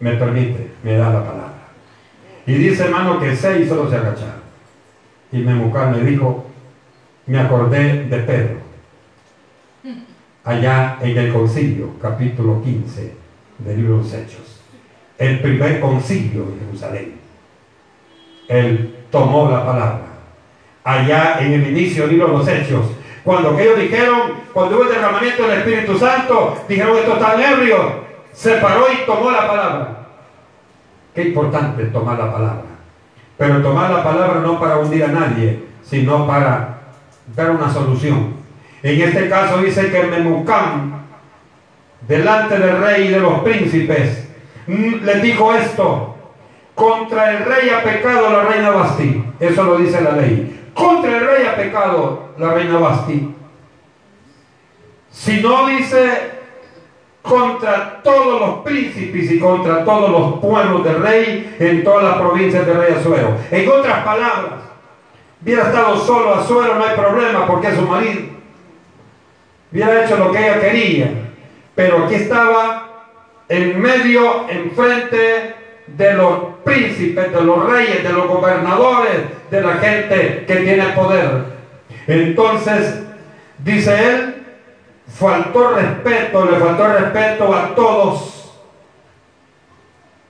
me 0.00 0.12
permite, 0.12 0.70
me 0.82 0.96
da 0.96 1.10
la 1.10 1.24
palabra. 1.24 1.52
Y 2.46 2.54
dice 2.54 2.84
hermano 2.84 3.18
que 3.18 3.34
seis 3.34 3.68
solo 3.68 3.90
se 3.90 3.96
agacharon. 3.96 4.46
Y 5.32 5.38
Memucán 5.38 5.92
me 5.92 6.08
dijo, 6.08 6.46
me 7.26 7.40
acordé 7.40 8.04
de 8.04 8.18
Pedro, 8.18 8.58
allá 10.44 10.98
en 11.00 11.16
el 11.16 11.32
concilio, 11.32 11.90
capítulo 12.00 12.62
15 12.62 13.14
del 13.58 13.76
libro 13.76 13.98
de 13.98 14.02
los 14.02 14.12
Hechos. 14.12 14.60
El 15.18 15.40
primer 15.40 15.80
concilio 15.80 16.44
de 16.44 16.64
Jerusalén. 16.64 17.20
Él 18.48 18.96
tomó 19.10 19.50
la 19.50 19.64
palabra. 19.64 20.06
Allá 20.84 21.38
en 21.40 21.52
el 21.52 21.66
inicio 21.68 22.02
del 22.02 22.12
libro 22.12 22.28
de 22.28 22.32
los 22.38 22.48
Hechos, 22.48 22.86
cuando 23.24 23.58
ellos 23.58 23.80
dijeron, 23.80 24.34
cuando 24.52 24.76
hubo 24.76 24.84
el 24.84 24.90
derramamiento 24.90 25.48
del 25.48 25.58
Espíritu 25.58 25.98
Santo, 25.98 26.56
dijeron 26.68 26.96
esto 26.96 27.14
está 27.14 27.52
ebrio. 27.52 28.06
Se 28.32 28.52
paró 28.58 28.86
y 28.92 29.04
tomó 29.04 29.32
la 29.32 29.48
palabra. 29.48 30.06
Qué 31.12 31.28
importante 31.28 31.86
tomar 31.86 32.18
la 32.18 32.32
palabra. 32.32 32.62
Pero 33.36 33.62
tomar 33.62 33.90
la 33.90 34.04
palabra 34.04 34.40
no 34.40 34.60
para 34.60 34.78
hundir 34.78 35.04
a 35.04 35.08
nadie, 35.08 35.64
sino 35.82 36.26
para 36.26 36.78
dar 37.34 37.50
una 37.50 37.72
solución. 37.72 38.35
En 38.86 39.00
este 39.00 39.28
caso 39.28 39.58
dice 39.58 39.90
que 39.90 40.00
Memucán, 40.04 41.06
delante 42.06 42.56
del 42.56 42.80
rey 42.80 43.08
y 43.08 43.08
de 43.08 43.18
los 43.18 43.40
príncipes, 43.40 44.28
mm, 44.68 45.04
le 45.04 45.20
dijo 45.22 45.52
esto, 45.52 46.14
contra 46.72 47.32
el 47.32 47.44
rey 47.46 47.68
ha 47.70 47.82
pecado 47.82 48.30
la 48.30 48.44
reina 48.44 48.70
Basti. 48.70 49.24
Eso 49.40 49.64
lo 49.64 49.78
dice 49.78 50.00
la 50.00 50.12
ley. 50.12 50.70
Contra 50.72 51.16
el 51.16 51.26
rey 51.26 51.46
ha 51.46 51.56
pecado 51.56 52.28
la 52.38 52.54
reina 52.54 52.78
Basti. 52.78 53.34
Si 55.10 55.40
no 55.40 55.66
dice 55.66 56.36
contra 57.22 58.00
todos 58.04 58.40
los 58.40 58.58
príncipes 58.58 59.32
y 59.32 59.40
contra 59.40 59.84
todos 59.84 60.12
los 60.12 60.38
pueblos 60.38 60.84
del 60.84 61.02
rey 61.02 61.56
en 61.58 61.82
todas 61.82 62.04
las 62.04 62.18
provincias 62.18 62.64
del 62.64 62.76
rey 62.76 62.94
Azuero. 62.94 63.36
En 63.50 63.68
otras 63.68 64.04
palabras, 64.04 64.60
hubiera 65.42 65.64
estado 65.64 65.98
solo 65.98 66.34
Azuero, 66.36 66.76
no 66.76 66.84
hay 66.84 66.96
problema 66.96 67.48
porque 67.48 67.66
es 67.66 67.74
su 67.74 67.82
marido. 67.82 68.35
Hubiera 69.72 70.04
hecho 70.04 70.16
lo 70.16 70.32
que 70.32 70.38
ella 70.38 70.60
quería. 70.60 71.10
Pero 71.74 72.04
aquí 72.04 72.14
estaba 72.14 72.86
en 73.48 73.80
medio, 73.80 74.48
enfrente 74.48 75.54
de 75.86 76.14
los 76.14 76.38
príncipes, 76.64 77.32
de 77.32 77.42
los 77.42 77.70
reyes, 77.70 78.02
de 78.02 78.12
los 78.12 78.26
gobernadores, 78.26 79.20
de 79.50 79.60
la 79.60 79.74
gente 79.74 80.44
que 80.46 80.56
tiene 80.56 80.84
poder. 80.94 81.44
Entonces, 82.06 83.02
dice 83.58 84.08
él, 84.08 84.46
faltó 85.06 85.74
respeto, 85.74 86.44
le 86.46 86.58
faltó 86.58 86.88
respeto 86.88 87.54
a 87.54 87.74
todos. 87.74 88.32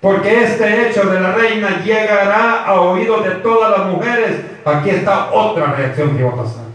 Porque 0.01 0.45
este 0.45 0.89
hecho 0.89 1.05
de 1.05 1.21
la 1.21 1.33
reina 1.33 1.83
llegará 1.83 2.65
a 2.65 2.81
oídos 2.81 3.25
de 3.25 3.31
todas 3.37 3.79
las 3.79 3.89
mujeres. 3.89 4.41
Aquí 4.65 4.91
está 4.91 5.33
otra 5.33 5.73
reacción 5.73 6.17
que 6.17 6.23
va 6.23 6.31
a 6.31 6.37
pasar. 6.37 6.66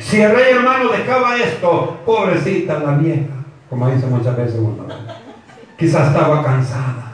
Si 0.00 0.20
el 0.20 0.34
rey 0.34 0.54
hermano 0.54 0.90
dejaba 0.90 1.36
esto, 1.36 1.98
pobrecita 2.04 2.78
la 2.78 2.92
vieja, 2.92 3.34
como 3.70 3.88
dice 3.90 4.06
muchas 4.06 4.36
veces 4.36 4.60
quizás 5.76 6.08
estaba 6.08 6.42
cansada. 6.42 7.12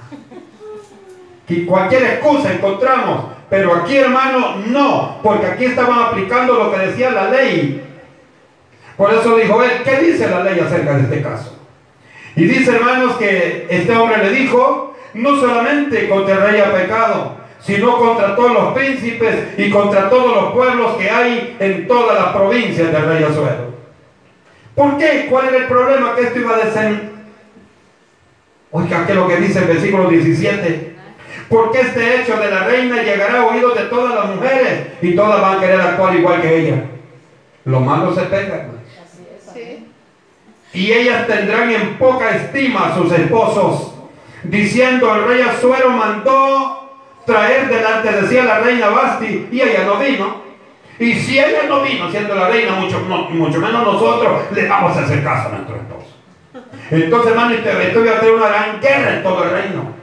Y 1.49 1.65
cualquier 1.65 2.05
excusa 2.05 2.53
encontramos, 2.53 3.27
pero 3.49 3.75
aquí 3.75 3.97
hermano 3.97 4.57
no, 4.67 5.19
porque 5.23 5.47
aquí 5.47 5.65
estaban 5.65 5.99
aplicando 5.99 6.55
lo 6.55 6.73
que 6.73 6.87
decía 6.87 7.11
la 7.11 7.31
ley. 7.31 7.83
Por 8.97 9.13
eso 9.13 9.37
dijo 9.37 9.63
él, 9.63 9.83
¿qué 9.83 9.97
dice 9.97 10.29
la 10.31 10.45
ley 10.45 10.61
acerca 10.61 10.95
de 10.97 11.03
este 11.03 11.23
caso? 11.23 11.57
Y 12.37 12.45
dice, 12.45 12.77
hermanos, 12.77 13.17
que 13.17 13.67
este 13.69 13.97
hombre 13.97 14.19
le 14.19 14.31
dijo, 14.31 14.95
no 15.15 15.41
solamente 15.41 16.09
contra 16.09 16.35
el 16.35 16.41
rey 16.43 16.61
ha 16.61 16.73
pecado, 16.73 17.40
sino 17.63 17.99
contra 17.99 18.35
todos 18.35 18.53
los 18.53 18.73
príncipes 18.73 19.59
y 19.59 19.71
contra 19.71 20.09
todos 20.09 20.35
los 20.35 20.53
pueblos 20.53 20.97
que 20.97 21.11
hay 21.11 21.57
en 21.61 21.87
todas 21.87 22.19
las 22.19 22.35
provincias 22.35 22.93
del 22.93 23.07
rey 23.07 23.25
Azuero. 23.25 23.71
¿Por 24.75 24.97
qué? 24.97 25.27
¿Cuál 25.29 25.49
era 25.49 25.59
el 25.59 25.65
problema 25.67 26.15
que 26.15 26.23
esto 26.23 26.39
iba 26.39 26.55
a 26.55 26.65
decir? 26.65 27.11
Oiga, 28.71 29.05
¿qué 29.05 29.13
es 29.13 29.19
lo 29.19 29.29
que 29.29 29.37
dice 29.37 29.59
el 29.59 29.67
versículo 29.67 30.09
17? 30.09 30.97
Porque 31.49 31.81
este 31.81 32.21
hecho 32.21 32.37
de 32.37 32.51
la 32.51 32.65
reina 32.65 33.03
llegará 33.03 33.41
a 33.41 33.47
oídos 33.47 33.75
de 33.77 33.85
todas 33.85 34.15
las 34.15 34.35
mujeres 34.35 34.87
y 35.03 35.15
todas 35.15 35.41
van 35.41 35.59
a 35.59 35.61
querer 35.61 35.81
actuar 35.81 36.15
igual 36.15 36.41
que 36.41 36.59
ella. 36.61 36.85
Lo 37.65 37.81
malo 37.81 38.15
se 38.15 38.23
pega. 38.23 38.69
Y 40.73 40.93
ellas 40.93 41.27
tendrán 41.27 41.71
en 41.71 41.99
poca 41.99 42.31
estima 42.31 42.87
a 42.87 42.95
sus 42.95 43.13
esposos, 43.13 43.93
diciendo 44.45 45.15
el 45.17 45.25
rey 45.25 45.41
Azuero 45.43 45.91
mandó 45.91 46.80
traer 47.27 47.69
delante 47.69 48.13
de 48.13 48.29
sí 48.29 48.39
a 48.39 48.45
la 48.45 48.61
reina 48.61 48.89
Basti 48.89 49.49
y 49.51 49.61
ella 49.61 49.85
no 49.85 49.97
vino. 49.97 50.51
Y 50.99 51.15
si 51.15 51.39
ella 51.39 51.63
no 51.69 51.83
vino 51.83 52.11
siendo 52.11 52.35
la 52.35 52.49
reina, 52.49 52.73
mucho, 52.73 53.01
mucho 53.01 53.59
menos 53.59 53.85
nosotros 53.85 54.43
le 54.53 54.69
vamos 54.69 54.97
a 54.97 55.01
hacer 55.01 55.25
caso 55.25 55.49
a 55.49 55.53
nuestro 55.53 55.77
esposo. 55.77 56.11
Entonces, 56.91 57.31
hermano, 57.31 57.55
esto 57.55 58.01
voy 58.01 58.09
a 58.09 58.21
tener 58.21 58.35
una 58.35 58.49
gran 58.49 58.81
guerra 58.81 59.15
en 59.15 59.23
todo 59.23 59.45
el 59.45 59.51
reino. 59.51 59.95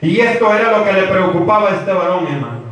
Y 0.00 0.20
esto 0.20 0.54
era 0.54 0.70
lo 0.70 0.84
que 0.84 0.92
le 0.92 1.02
preocupaba 1.04 1.70
a 1.70 1.74
este 1.74 1.92
varón, 1.92 2.26
hermano. 2.26 2.64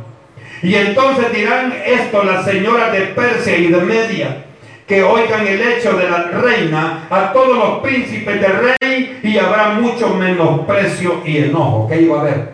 Y 0.61 0.75
entonces 0.75 1.33
dirán 1.33 1.73
esto 1.85 2.23
las 2.23 2.45
señoras 2.45 2.93
de 2.93 3.01
Persia 3.01 3.57
y 3.57 3.67
de 3.67 3.81
Media 3.81 4.45
que 4.87 5.03
oigan 5.03 5.45
el 5.47 5.61
hecho 5.61 5.93
de 5.93 6.09
la 6.09 6.23
reina 6.23 7.07
a 7.09 7.33
todos 7.33 7.57
los 7.57 7.79
príncipes 7.79 8.39
del 8.39 8.77
rey 8.79 9.19
y 9.23 9.37
habrá 9.37 9.69
mucho 9.69 10.09
menosprecio 10.15 11.21
y 11.25 11.37
enojo. 11.37 11.87
¿Qué 11.89 12.01
iba 12.01 12.17
a 12.17 12.21
haber? 12.21 12.52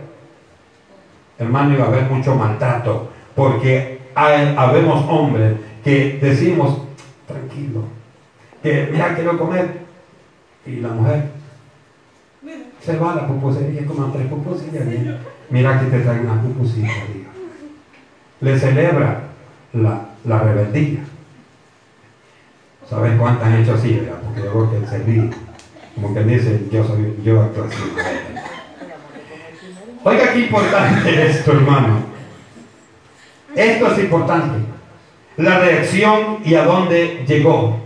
Hermano, 1.39 1.73
iba 1.73 1.85
a 1.85 1.87
haber 1.87 2.03
mucho 2.03 2.35
maltrato, 2.35 3.09
porque 3.33 3.99
hay, 4.13 4.53
habemos 4.57 5.05
hombres 5.09 5.55
que 5.83 6.19
decimos, 6.21 6.81
tranquilo, 7.25 7.83
que 8.61 8.89
mira, 8.91 9.15
quiero 9.15 9.37
comer, 9.37 9.79
y 10.65 10.75
la 10.77 10.89
mujer 10.89 11.29
se 12.81 12.97
va 12.97 13.13
a 13.13 13.15
la 13.15 13.27
pupusería, 13.27 13.85
como 13.85 14.11
tres 14.11 14.27
pupusillas, 14.27 14.85
mira 15.49 15.79
que 15.79 15.85
te 15.85 15.99
traen 16.01 16.29
una 16.29 16.41
pupusita, 16.41 16.89
le 18.41 18.59
celebra 18.59 19.21
la, 19.73 20.09
la 20.25 20.39
rebeldía. 20.39 20.99
¿Sabes 22.89 23.17
cuántas 23.19 23.47
han 23.47 23.61
hecho 23.61 23.75
así? 23.75 24.01
Porque 24.25 24.41
yo 24.41 24.51
creo 24.51 24.71
que 24.71 24.77
el 24.77 24.87
servir, 24.87 25.29
como 25.95 26.13
que 26.13 26.23
dice, 26.23 26.67
yo 26.71 26.83
soy, 26.83 27.15
yo 27.23 27.41
actúo 27.43 27.65
así. 27.65 27.77
Oiga, 30.09 30.33
qué 30.33 30.39
importante 30.39 31.25
esto, 31.29 31.51
hermano. 31.51 31.99
Esto 33.55 33.91
es 33.91 33.99
importante. 33.99 34.57
La 35.37 35.59
reacción 35.59 36.39
y 36.43 36.55
a 36.55 36.63
dónde 36.63 37.23
llegó. 37.27 37.79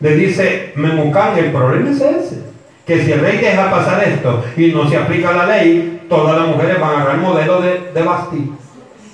Le 0.00 0.16
dice 0.16 0.72
Memucán, 0.74 1.36
el 1.38 1.52
problema 1.52 1.90
es 1.90 2.00
ese. 2.00 2.42
Que 2.86 3.04
si 3.04 3.12
el 3.12 3.20
rey 3.20 3.38
deja 3.38 3.70
pasar 3.70 4.02
esto 4.02 4.42
y 4.56 4.68
no 4.68 4.88
se 4.88 4.96
aplica 4.96 5.32
la 5.32 5.46
ley, 5.46 6.06
todas 6.08 6.36
las 6.36 6.48
mujeres 6.48 6.80
van 6.80 6.90
a 6.90 6.92
agarrar 6.94 7.14
el 7.16 7.20
modelo 7.20 7.60
de, 7.60 7.90
de 7.94 8.02
Basti. 8.02 8.52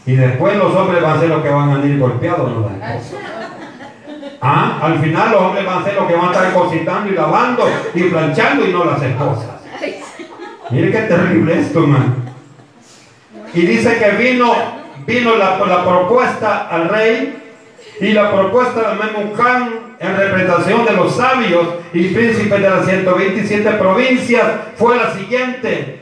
Y 0.06 0.14
después 0.14 0.56
los 0.56 0.74
hombres 0.74 1.02
van 1.02 1.16
a 1.16 1.20
ser 1.20 1.28
los 1.28 1.42
que 1.42 1.50
van 1.50 1.82
a 1.82 1.84
ir 1.84 1.98
golpeados, 1.98 2.50
¿no? 2.50 2.70
¿Ah? 4.40 4.78
Al 4.80 4.98
final 5.00 5.32
los 5.32 5.42
hombres 5.42 5.66
van 5.66 5.82
a 5.82 5.84
ser 5.84 5.94
los 5.96 6.06
que 6.06 6.14
van 6.14 6.28
a 6.28 6.32
estar 6.32 6.52
cositando 6.54 7.10
y 7.10 7.14
lavando 7.14 7.68
y 7.92 8.02
planchando 8.04 8.66
y 8.66 8.72
no 8.72 8.84
las 8.84 9.02
esposas. 9.02 9.57
Mire 10.70 10.90
qué 10.90 10.98
terrible 10.98 11.60
esto, 11.60 11.80
man. 11.80 12.14
Y 13.54 13.62
dice 13.62 13.96
que 13.98 14.10
vino, 14.22 14.52
vino 15.06 15.36
la, 15.36 15.58
la 15.58 15.84
propuesta 15.84 16.68
al 16.68 16.88
rey 16.88 17.42
y 18.00 18.12
la 18.12 18.30
propuesta 18.32 18.90
de 18.90 18.96
Memucán 18.96 19.96
en 19.98 20.16
representación 20.16 20.84
de 20.84 20.92
los 20.92 21.16
sabios 21.16 21.66
y 21.92 22.08
príncipes 22.08 22.62
de 22.62 22.70
las 22.70 22.84
127 22.84 23.70
provincias 23.72 24.46
fue 24.76 24.96
la 24.96 25.12
siguiente. 25.14 26.00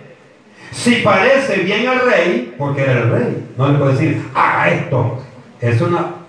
Si 0.72 0.96
parece 0.96 1.60
bien 1.60 1.88
al 1.88 2.00
rey, 2.00 2.54
porque 2.58 2.82
era 2.82 2.92
el 2.92 3.10
rey, 3.10 3.48
no 3.56 3.68
le 3.68 3.78
puede 3.78 3.92
decir, 3.92 4.22
haga 4.34 4.70
esto. 4.70 5.22
Es 5.60 5.80
una 5.80 6.26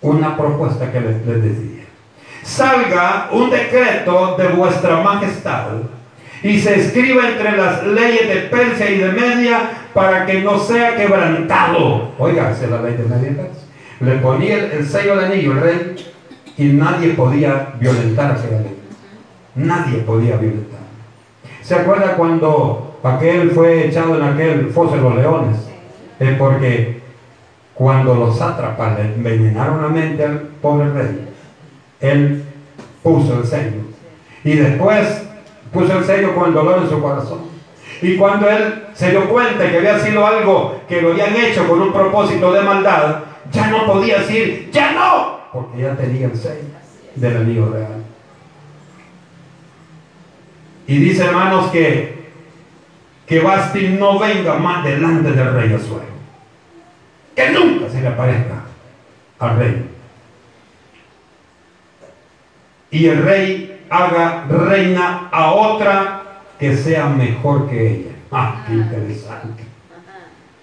una 0.00 0.36
propuesta 0.36 0.90
que 0.90 1.00
les, 1.00 1.24
decía. 1.26 1.84
Salga 2.42 3.28
un 3.32 3.50
decreto 3.50 4.36
de 4.38 4.48
vuestra 4.48 5.00
majestad 5.00 5.68
y 6.42 6.60
se 6.60 6.80
escriba 6.80 7.28
entre 7.28 7.56
las 7.56 7.84
leyes 7.84 8.28
de 8.28 8.40
Persia 8.50 8.90
y 8.90 8.98
de 8.98 9.12
Media 9.12 9.70
para 9.94 10.26
que 10.26 10.42
no 10.42 10.58
sea 10.58 10.96
quebrantado. 10.96 12.12
Oiga, 12.18 12.50
es 12.50 12.70
la 12.70 12.82
ley 12.82 12.94
de 12.94 13.04
Media. 13.04 13.48
Le 14.00 14.12
ponía 14.16 14.72
el, 14.72 14.86
sello 14.86 15.16
de 15.16 15.26
anillo 15.26 15.52
el 15.52 15.60
rey 15.60 15.96
y 16.58 16.64
nadie 16.64 17.14
podía 17.14 17.74
violentar 17.80 18.32
aquella 18.32 18.60
ley. 18.60 18.76
Nadie 19.54 19.98
podía 20.00 20.36
violentar. 20.36 20.80
¿Se 21.62 21.74
acuerda 21.74 22.14
cuando 22.16 23.00
aquel 23.02 23.50
fue 23.50 23.86
echado 23.86 24.16
en 24.16 24.22
aquel 24.22 24.70
foso 24.70 24.96
de 24.96 25.02
los 25.02 25.16
leones? 25.16 25.56
Es 26.20 26.36
porque 26.36 27.00
cuando 27.74 28.14
los 28.14 28.38
sátrapas 28.38 28.98
le 28.98 29.14
envenenaron 29.14 29.82
la 29.82 29.88
mente 29.88 30.24
al 30.24 30.40
pobre 30.62 30.90
rey, 30.92 31.28
él 32.00 32.44
puso 33.02 33.40
el 33.40 33.46
sello. 33.46 33.80
Y 34.44 34.56
después 34.56 35.25
puso 35.72 35.98
el 35.98 36.04
sello 36.04 36.34
con 36.34 36.48
el 36.48 36.54
dolor 36.54 36.82
en 36.82 36.88
su 36.88 37.00
corazón. 37.00 37.40
Y 38.02 38.16
cuando 38.16 38.48
él 38.48 38.86
se 38.94 39.10
dio 39.10 39.28
cuenta 39.28 39.70
que 39.70 39.78
había 39.78 39.98
sido 39.98 40.26
algo 40.26 40.80
que 40.88 41.00
lo 41.00 41.12
habían 41.12 41.34
hecho 41.36 41.66
con 41.66 41.80
un 41.80 41.92
propósito 41.92 42.52
de 42.52 42.60
maldad, 42.60 43.20
ya 43.50 43.68
no 43.68 43.86
podía 43.86 44.18
decir, 44.18 44.70
ya 44.70 44.92
no, 44.92 45.40
porque 45.52 45.82
ya 45.82 45.96
tenía 45.96 46.26
el 46.26 46.36
sello 46.36 46.68
del 47.14 47.36
amigo 47.36 47.70
real. 47.72 48.04
Y 50.86 50.98
dice 50.98 51.24
hermanos 51.24 51.70
que, 51.70 52.26
que 53.26 53.40
Basti 53.40 53.88
no 53.98 54.18
venga 54.18 54.54
más 54.54 54.84
delante 54.84 55.32
del 55.32 55.52
rey 55.54 55.72
Azuero 55.72 56.16
que 57.36 57.50
nunca 57.50 57.90
se 57.90 58.00
le 58.00 58.08
aparezca 58.08 58.62
al 59.38 59.58
rey. 59.58 59.90
Y 62.90 63.06
el 63.06 63.22
rey 63.22 63.75
haga 63.90 64.44
reina 64.48 65.28
a 65.30 65.52
otra 65.52 66.22
que 66.58 66.76
sea 66.76 67.08
mejor 67.08 67.68
que 67.68 67.92
ella. 67.92 68.10
Ah, 68.30 68.64
qué 68.66 68.74
interesante. 68.74 69.64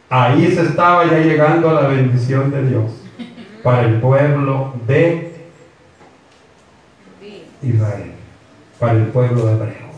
Ahí 0.10 0.52
se 0.52 0.62
estaba 0.64 1.06
ya 1.06 1.20
llegando 1.20 1.70
a 1.70 1.82
la 1.82 1.88
bendición 1.88 2.52
de 2.52 2.68
Dios 2.68 2.92
para 3.64 3.84
el 3.84 4.00
pueblo 4.00 4.74
de 4.86 5.34
Israel, 7.62 8.12
para 8.80 8.94
el 8.94 9.06
pueblo 9.06 9.50
hebreo. 9.50 9.94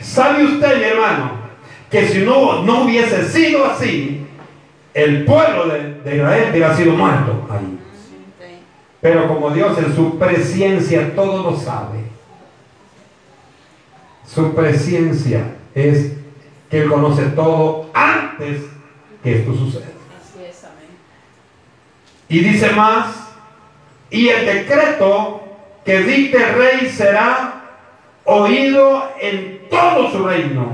¿Sabe 0.00 0.44
usted, 0.44 0.78
mi 0.78 0.84
hermano, 0.84 1.32
que 1.90 2.08
si 2.08 2.24
no, 2.24 2.62
no 2.64 2.84
hubiese 2.84 3.28
sido 3.28 3.64
así, 3.64 4.26
el 4.92 5.24
pueblo 5.24 5.68
de, 5.68 5.94
de 6.02 6.16
Israel 6.16 6.48
hubiera 6.50 6.74
sido 6.74 6.92
muerto 6.92 7.48
ahí? 7.50 7.78
Pero 9.00 9.26
como 9.26 9.50
Dios 9.50 9.76
en 9.78 9.94
su 9.94 10.18
presencia 10.18 11.14
todo 11.14 11.50
lo 11.50 11.56
sabe, 11.56 12.01
su 14.34 14.54
presencia 14.54 15.44
es 15.74 16.12
que 16.70 16.82
Él 16.82 16.88
conoce 16.88 17.22
todo 17.26 17.90
antes 17.92 18.62
que 19.22 19.38
esto 19.38 19.54
suceda. 19.54 19.86
Y 22.28 22.38
dice 22.38 22.70
más, 22.70 23.30
y 24.10 24.28
el 24.28 24.46
decreto 24.46 25.42
que 25.84 26.00
dicte 26.00 26.38
el 26.38 26.54
rey 26.54 26.88
será 26.88 27.62
oído 28.24 29.10
en 29.20 29.68
todo 29.68 30.10
su 30.10 30.26
reino, 30.26 30.72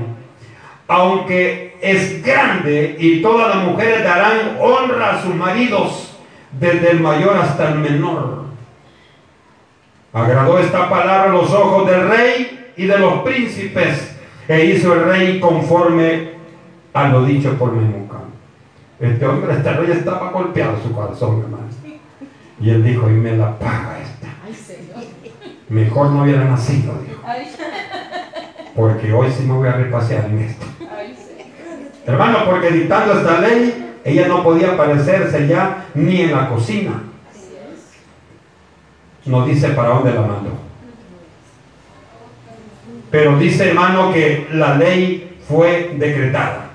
aunque 0.87 1.77
es 1.81 2.23
grande 2.25 2.97
y 2.99 3.21
todas 3.21 3.57
las 3.57 3.65
mujeres 3.65 4.05
darán 4.05 4.57
honra 4.61 5.17
a 5.17 5.23
sus 5.23 5.35
maridos 5.35 6.17
desde 6.53 6.93
el 6.93 7.01
mayor 7.01 7.37
hasta 7.37 7.71
el 7.71 7.79
menor. 7.81 8.45
Agradó 10.13 10.59
esta 10.59 10.89
palabra 10.89 11.25
a 11.25 11.35
los 11.35 11.53
ojos 11.53 11.89
del 11.89 12.09
rey 12.09 12.58
y 12.79 12.87
de 12.87 12.97
los 12.97 13.23
príncipes, 13.23 14.15
e 14.47 14.65
hizo 14.67 14.95
el 14.95 15.05
rey 15.05 15.41
conforme 15.41 16.31
a 16.95 17.09
lo 17.09 17.25
dicho 17.25 17.53
por 17.59 17.73
Memucan. 17.73 18.21
Este 19.01 19.27
hombre, 19.27 19.53
este 19.53 19.73
rey 19.73 19.91
estaba 19.91 20.31
golpeado 20.31 20.79
su 20.83 20.93
corazón, 20.93 21.43
hermano. 21.43 21.65
Y 22.61 22.71
él 22.71 22.85
dijo, 22.85 23.11
y 23.11 23.15
me 23.15 23.37
la 23.37 23.59
paga 23.59 23.99
esta. 24.01 24.29
Mejor 25.69 26.11
no 26.11 26.23
hubiera 26.23 26.45
nacido, 26.45 26.95
dijo. 27.07 27.21
Porque 28.75 29.13
hoy 29.13 29.29
sí 29.37 29.43
me 29.43 29.55
voy 29.55 29.69
a 29.69 29.73
repasear 29.73 30.27
en 30.27 30.39
esto. 30.39 30.67
Hermano, 32.07 32.39
porque 32.47 32.71
dictando 32.71 33.15
esta 33.15 33.41
ley, 33.41 33.97
ella 34.05 34.29
no 34.29 34.45
podía 34.45 34.73
aparecerse 34.73 35.49
ya 35.49 35.87
ni 35.95 36.23
en 36.23 36.33
la 36.33 36.49
cocina. 36.49 37.03
No 39.27 39.45
dice 39.45 39.69
para 39.71 39.89
dónde 39.89 40.15
la 40.15 40.21
mandó. 40.23 40.68
Pero 43.11 43.39
dice 43.39 43.69
hermano 43.69 44.13
que 44.13 44.47
la 44.53 44.75
ley 44.77 45.39
fue 45.49 45.93
decretada. 45.95 46.71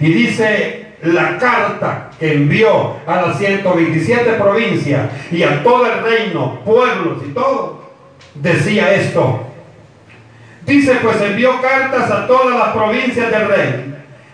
Y 0.00 0.12
dice 0.12 0.86
la 1.02 1.38
carta 1.38 2.10
que 2.18 2.34
envió 2.34 2.96
a 3.06 3.22
las 3.22 3.38
127 3.38 4.32
provincias 4.32 5.10
y 5.30 5.42
a 5.42 5.62
todo 5.62 5.86
el 5.86 6.02
reino, 6.02 6.60
pueblos 6.64 7.18
y 7.26 7.32
todo, 7.32 7.90
decía 8.34 8.94
esto. 8.94 9.46
Dice 10.66 10.98
pues 11.02 11.20
envió 11.22 11.60
cartas 11.62 12.10
a 12.10 12.26
todas 12.26 12.58
las 12.58 12.68
provincias 12.74 13.30
del 13.30 13.48
rey 13.48 13.90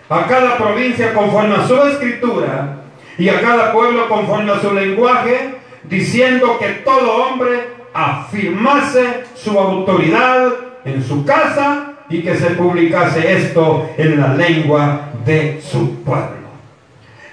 a 0.08 0.26
cada 0.26 0.56
provincia 0.56 1.12
conforme 1.12 1.56
a 1.56 1.66
su 1.66 1.74
escritura 1.82 2.76
y 3.18 3.28
a 3.28 3.40
cada 3.40 3.72
pueblo 3.72 4.08
conforme 4.08 4.52
a 4.52 4.60
su 4.60 4.72
lenguaje, 4.72 5.56
diciendo 5.84 6.58
que 6.58 6.68
todo 6.84 7.26
hombre 7.26 7.75
afirmase 7.96 9.24
su 9.34 9.58
autoridad 9.58 10.52
en 10.84 11.02
su 11.02 11.24
casa 11.24 11.92
y 12.08 12.22
que 12.22 12.36
se 12.36 12.50
publicase 12.50 13.32
esto 13.32 13.90
en 13.96 14.20
la 14.20 14.34
lengua 14.34 15.10
de 15.24 15.60
su 15.62 16.02
pueblo. 16.04 16.46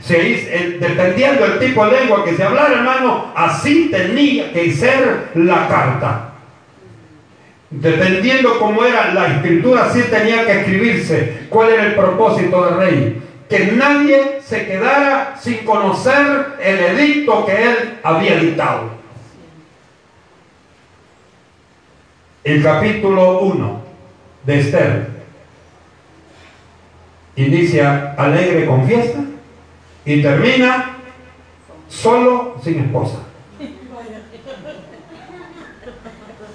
Dependiendo 0.07 1.47
del 1.47 1.59
tipo 1.59 1.85
de 1.85 1.99
lengua 1.99 2.25
que 2.25 2.35
se 2.35 2.43
hablara, 2.43 2.73
hermano, 2.73 3.31
así 3.35 3.89
tenía 3.89 4.51
que 4.51 4.71
ser 4.71 5.29
la 5.35 5.67
carta. 5.67 6.29
Dependiendo 7.69 8.59
cómo 8.59 8.83
era 8.83 9.13
la 9.13 9.27
escritura, 9.27 9.89
sí 9.91 10.03
tenía 10.09 10.45
que 10.45 10.59
escribirse 10.59 11.47
cuál 11.49 11.71
era 11.71 11.85
el 11.85 11.95
propósito 11.95 12.65
del 12.65 12.77
rey. 12.77 13.21
Que 13.49 13.71
nadie 13.71 14.39
se 14.43 14.65
quedara 14.65 15.35
sin 15.39 15.57
conocer 15.59 16.57
el 16.61 16.79
edicto 16.79 17.45
que 17.45 17.63
él 17.63 17.99
había 18.03 18.37
dictado. 18.37 18.92
El 22.43 22.61
capítulo 22.61 23.39
1 23.39 23.81
de 24.45 24.59
Esther 24.59 25.07
inicia 27.37 28.15
alegre 28.17 28.65
con 28.65 28.85
fiesta 28.85 29.19
y 30.03 30.21
termina 30.21 30.97
solo 31.87 32.57
sin 32.61 32.79
esposa. 32.79 33.19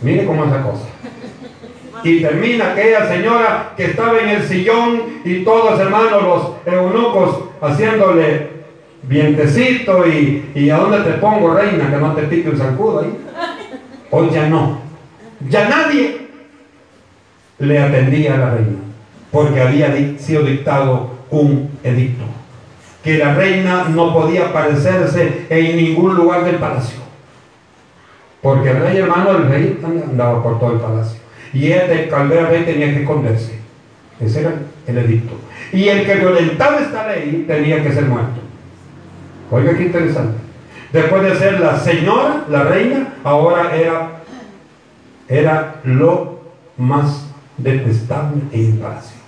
Mire 0.02 0.26
cómo 0.26 0.44
es 0.44 0.50
la 0.50 0.62
cosa. 0.62 0.88
Y 2.04 2.20
termina 2.20 2.72
aquella 2.72 3.08
señora 3.08 3.72
que 3.74 3.86
estaba 3.86 4.20
en 4.20 4.28
el 4.28 4.42
sillón 4.46 5.20
y 5.24 5.42
todos 5.42 5.80
hermanos 5.80 6.22
los 6.22 6.74
eunucos 6.74 7.44
haciéndole 7.62 8.50
vientecito 9.04 10.06
y, 10.06 10.50
y 10.54 10.68
a 10.68 10.76
dónde 10.76 11.00
te 11.00 11.12
pongo 11.12 11.54
reina 11.54 11.90
que 11.90 11.96
no 11.96 12.12
te 12.14 12.24
pique 12.24 12.50
un 12.50 12.58
zancudo 12.58 13.00
ahí. 13.00 13.16
Hoy 14.10 14.28
ya 14.30 14.48
no. 14.48 14.87
Ya 15.48 15.68
nadie 15.68 16.28
le 17.58 17.78
atendía 17.78 18.34
a 18.34 18.38
la 18.38 18.50
reina 18.50 18.78
porque 19.30 19.60
había 19.60 19.94
sido 20.18 20.42
dictado 20.42 21.10
un 21.30 21.70
edicto 21.84 22.24
que 23.04 23.18
la 23.18 23.34
reina 23.34 23.84
no 23.88 24.12
podía 24.12 24.46
aparecerse 24.46 25.46
en 25.50 25.76
ningún 25.76 26.14
lugar 26.14 26.44
del 26.44 26.56
palacio 26.56 26.98
porque 28.42 28.70
el 28.70 28.80
rey 28.80 28.98
hermano 28.98 29.34
del 29.34 29.48
rey 29.48 29.80
andaba 29.84 30.42
por 30.42 30.58
todo 30.58 30.72
el 30.72 30.80
palacio 30.80 31.18
y 31.52 31.72
el 31.72 31.88
de 31.88 32.08
Caldera 32.08 32.48
Rey 32.48 32.64
tenía 32.64 32.92
que 32.92 33.00
esconderse. 33.00 33.58
Ese 34.20 34.40
era 34.40 34.52
el 34.86 34.98
edicto. 34.98 35.34
Y 35.72 35.88
el 35.88 36.04
que 36.04 36.16
violentaba 36.16 36.80
esta 36.80 37.08
ley 37.08 37.44
tenía 37.46 37.82
que 37.82 37.92
ser 37.92 38.04
muerto. 38.04 38.40
Oiga 39.50 39.74
qué 39.76 39.84
interesante. 39.84 40.38
Después 40.92 41.22
de 41.22 41.36
ser 41.36 41.60
la 41.60 41.78
señora, 41.78 42.44
la 42.48 42.64
reina, 42.64 43.14
ahora 43.24 43.76
era, 43.76 44.17
era 45.28 45.80
lo 45.84 46.40
más 46.76 47.26
detestable 47.56 48.42
en 48.52 48.78
palacio. 48.78 49.18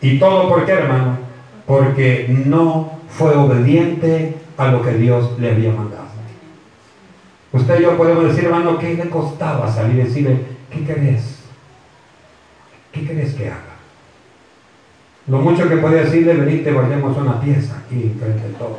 ¿Y 0.00 0.18
todo 0.18 0.48
por 0.48 0.66
qué, 0.66 0.72
hermano? 0.72 1.18
Porque 1.66 2.26
no 2.46 2.98
fue 3.08 3.34
obediente 3.34 4.36
a 4.56 4.68
lo 4.68 4.82
que 4.82 4.92
Dios 4.92 5.38
le 5.38 5.50
había 5.50 5.72
mandado. 5.72 6.06
Usted 7.52 7.80
y 7.80 7.82
yo 7.84 7.96
podemos 7.96 8.24
decir, 8.24 8.44
hermano, 8.44 8.78
¿qué 8.78 8.94
le 8.94 9.08
costaba 9.08 9.72
salir 9.72 9.96
y 9.96 10.02
decirle, 10.02 10.40
¿qué 10.70 10.84
querés? 10.84 11.38
¿Qué 12.92 13.06
querés 13.06 13.34
que 13.34 13.46
haga? 13.46 13.76
Lo 15.26 15.38
mucho 15.38 15.68
que 15.68 15.76
podía 15.76 16.02
decirle, 16.02 16.34
venite, 16.34 16.72
guardemos 16.72 17.16
una 17.16 17.40
pieza 17.40 17.78
aquí 17.84 18.14
frente 18.18 18.48
de 18.48 18.54
todo. 18.54 18.78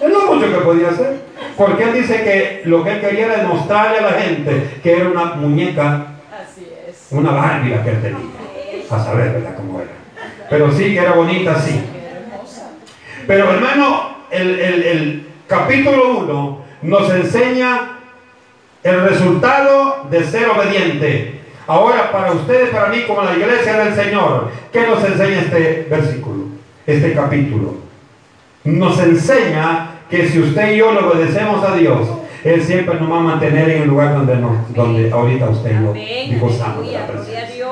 Es 0.00 0.10
lo 0.10 0.34
mucho 0.34 0.46
que 0.46 0.64
podía 0.64 0.90
hacer. 0.90 1.17
Porque 1.58 1.82
él 1.82 1.94
dice 1.94 2.22
que 2.22 2.62
lo 2.66 2.84
que 2.84 2.92
él 2.92 3.00
quería 3.00 3.26
era 3.26 3.38
demostrarle 3.38 3.98
a 3.98 4.02
la 4.02 4.12
gente 4.12 4.78
que 4.80 4.92
era 4.92 5.08
una 5.08 5.24
muñeca, 5.34 6.06
una 7.10 7.32
Barbie 7.32 7.74
que 7.82 7.90
él 7.90 8.00
tenía. 8.00 8.86
A 8.88 9.04
saber, 9.04 9.32
¿verdad? 9.32 9.56
Cómo 9.56 9.80
era. 9.80 9.90
Pero 10.48 10.72
sí, 10.72 10.94
que 10.94 10.98
era 11.00 11.12
bonita, 11.12 11.60
sí. 11.60 11.82
Pero 13.26 13.50
hermano, 13.50 14.18
el, 14.30 14.60
el 14.60 15.28
capítulo 15.48 16.18
1 16.20 16.64
nos 16.82 17.10
enseña 17.10 17.98
el 18.84 19.02
resultado 19.02 20.06
de 20.08 20.22
ser 20.24 20.48
obediente. 20.50 21.40
Ahora, 21.66 22.12
para 22.12 22.32
ustedes, 22.32 22.70
para 22.70 22.86
mí, 22.86 23.02
como 23.02 23.22
la 23.22 23.36
iglesia 23.36 23.84
del 23.84 23.94
Señor, 23.94 24.52
¿qué 24.72 24.86
nos 24.86 25.02
enseña 25.04 25.40
este 25.40 25.88
versículo, 25.90 26.44
este 26.86 27.12
capítulo? 27.14 27.74
Nos 28.62 28.98
enseña 29.00 29.97
que 30.10 30.28
si 30.28 30.40
usted 30.40 30.72
y 30.72 30.78
yo 30.78 30.92
le 30.92 31.00
obedecemos 31.00 31.64
a 31.64 31.74
Dios, 31.76 32.08
Él 32.44 32.62
siempre 32.62 32.98
nos 32.98 33.10
va 33.10 33.18
a 33.18 33.20
mantener 33.20 33.68
en 33.70 33.82
el 33.82 33.88
lugar 33.88 34.14
donde, 34.14 34.36
donde 34.74 35.10
ahorita 35.10 35.50
usted 35.50 35.80
y 35.80 36.34
yo 36.34 36.40
gozamos 36.40 36.86
de 36.86 36.92
la 36.92 37.06
presencia. 37.06 37.66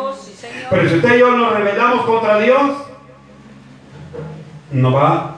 Pero 0.70 0.88
si 0.88 0.94
usted 0.96 1.16
y 1.16 1.20
yo 1.20 1.30
nos 1.36 1.52
rebelamos 1.54 2.04
contra 2.04 2.38
Dios, 2.38 2.72
nos 4.72 4.94
va 4.94 5.36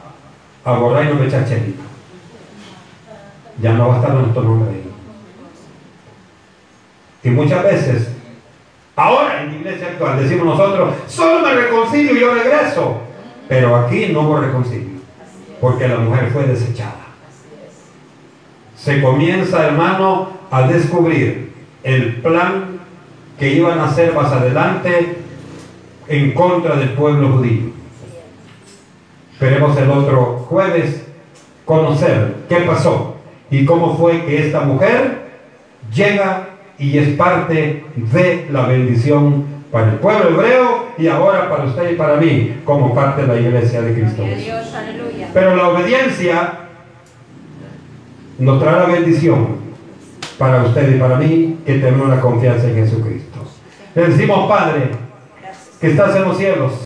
a 0.65 0.73
borrar 0.73 1.05
y 1.05 1.09
nos 1.09 1.21
va 1.21 1.25
a 1.25 1.29
echar 1.29 1.49
chelito. 1.49 1.83
Ya 3.61 3.73
no 3.73 3.89
va 3.89 3.95
a 3.95 3.99
estar 3.99 4.15
nuestro 4.15 4.43
nombre 4.43 4.71
ahí. 4.71 4.85
Y 7.25 7.31
muchas 7.31 7.63
veces, 7.65 8.13
ahora 8.97 9.43
en 9.43 9.49
la 9.49 9.57
iglesia 9.57 9.89
actual, 9.89 10.23
decimos 10.23 10.47
nosotros, 10.47 10.95
solo 11.09 11.47
me 11.47 11.55
reconcilio 11.55 12.17
y 12.17 12.21
yo 12.21 12.35
regreso. 12.35 13.03
Pero 13.49 13.77
aquí 13.77 14.09
no 14.13 14.21
hubo 14.23 14.41
reconcilio, 14.41 14.98
porque 15.61 15.89
la 15.89 15.99
mujer 15.99 16.31
fue 16.33 16.47
desechada. 16.47 17.07
Se 18.77 19.03
comienza, 19.03 19.67
hermano, 19.67 20.31
a 20.51 20.63
descubrir 20.63 21.53
el 21.83 22.17
plan 22.17 22.79
que 23.39 23.55
iban 23.55 23.79
a 23.79 23.87
hacer 23.87 24.15
más 24.15 24.33
adelante 24.33 25.19
en 26.09 26.33
contra 26.33 26.77
del 26.77 26.91
pueblo 26.91 27.33
judío. 27.33 27.71
Esperemos 29.33 29.77
el 29.79 29.91
otro 29.91 30.47
jueves 30.49 31.05
conocer 31.65 32.35
qué 32.49 32.57
pasó 32.61 33.17
y 33.51 33.65
cómo 33.65 33.97
fue 33.97 34.25
que 34.25 34.47
esta 34.47 34.61
mujer 34.61 35.29
llega 35.95 36.49
y 36.79 36.99
es 36.99 37.11
parte 37.11 37.85
de 37.95 38.47
la 38.51 38.67
bendición 38.67 39.45
para 39.71 39.93
el 39.93 39.99
pueblo 39.99 40.31
hebreo 40.31 40.89
y 40.97 41.09
ahora 41.09 41.49
para 41.49 41.65
usted 41.65 41.93
y 41.93 41.95
para 41.95 42.17
mí 42.17 42.61
como 42.65 42.95
parte 42.95 43.23
de 43.23 43.29
la 43.29 43.41
iglesia 43.41 43.83
de 43.83 43.93
Cristo. 43.95 44.25
Pero 45.39 45.55
la 45.55 45.69
obediencia 45.69 46.53
nos 48.41 48.61
traerá 48.61 48.87
bendición 48.87 49.57
para 50.37 50.65
usted 50.65 50.97
y 50.97 50.99
para 50.99 51.17
mí 51.17 51.61
que 51.65 51.75
tenemos 51.75 52.09
la 52.09 52.21
confianza 52.21 52.67
en 52.67 52.75
Jesucristo. 52.75 53.39
Le 53.95 54.09
decimos, 54.09 54.49
Padre, 54.49 54.91
que 55.81 55.91
estás 55.93 56.17
en 56.17 56.25
los 56.25 56.37
cielos. 56.37 56.83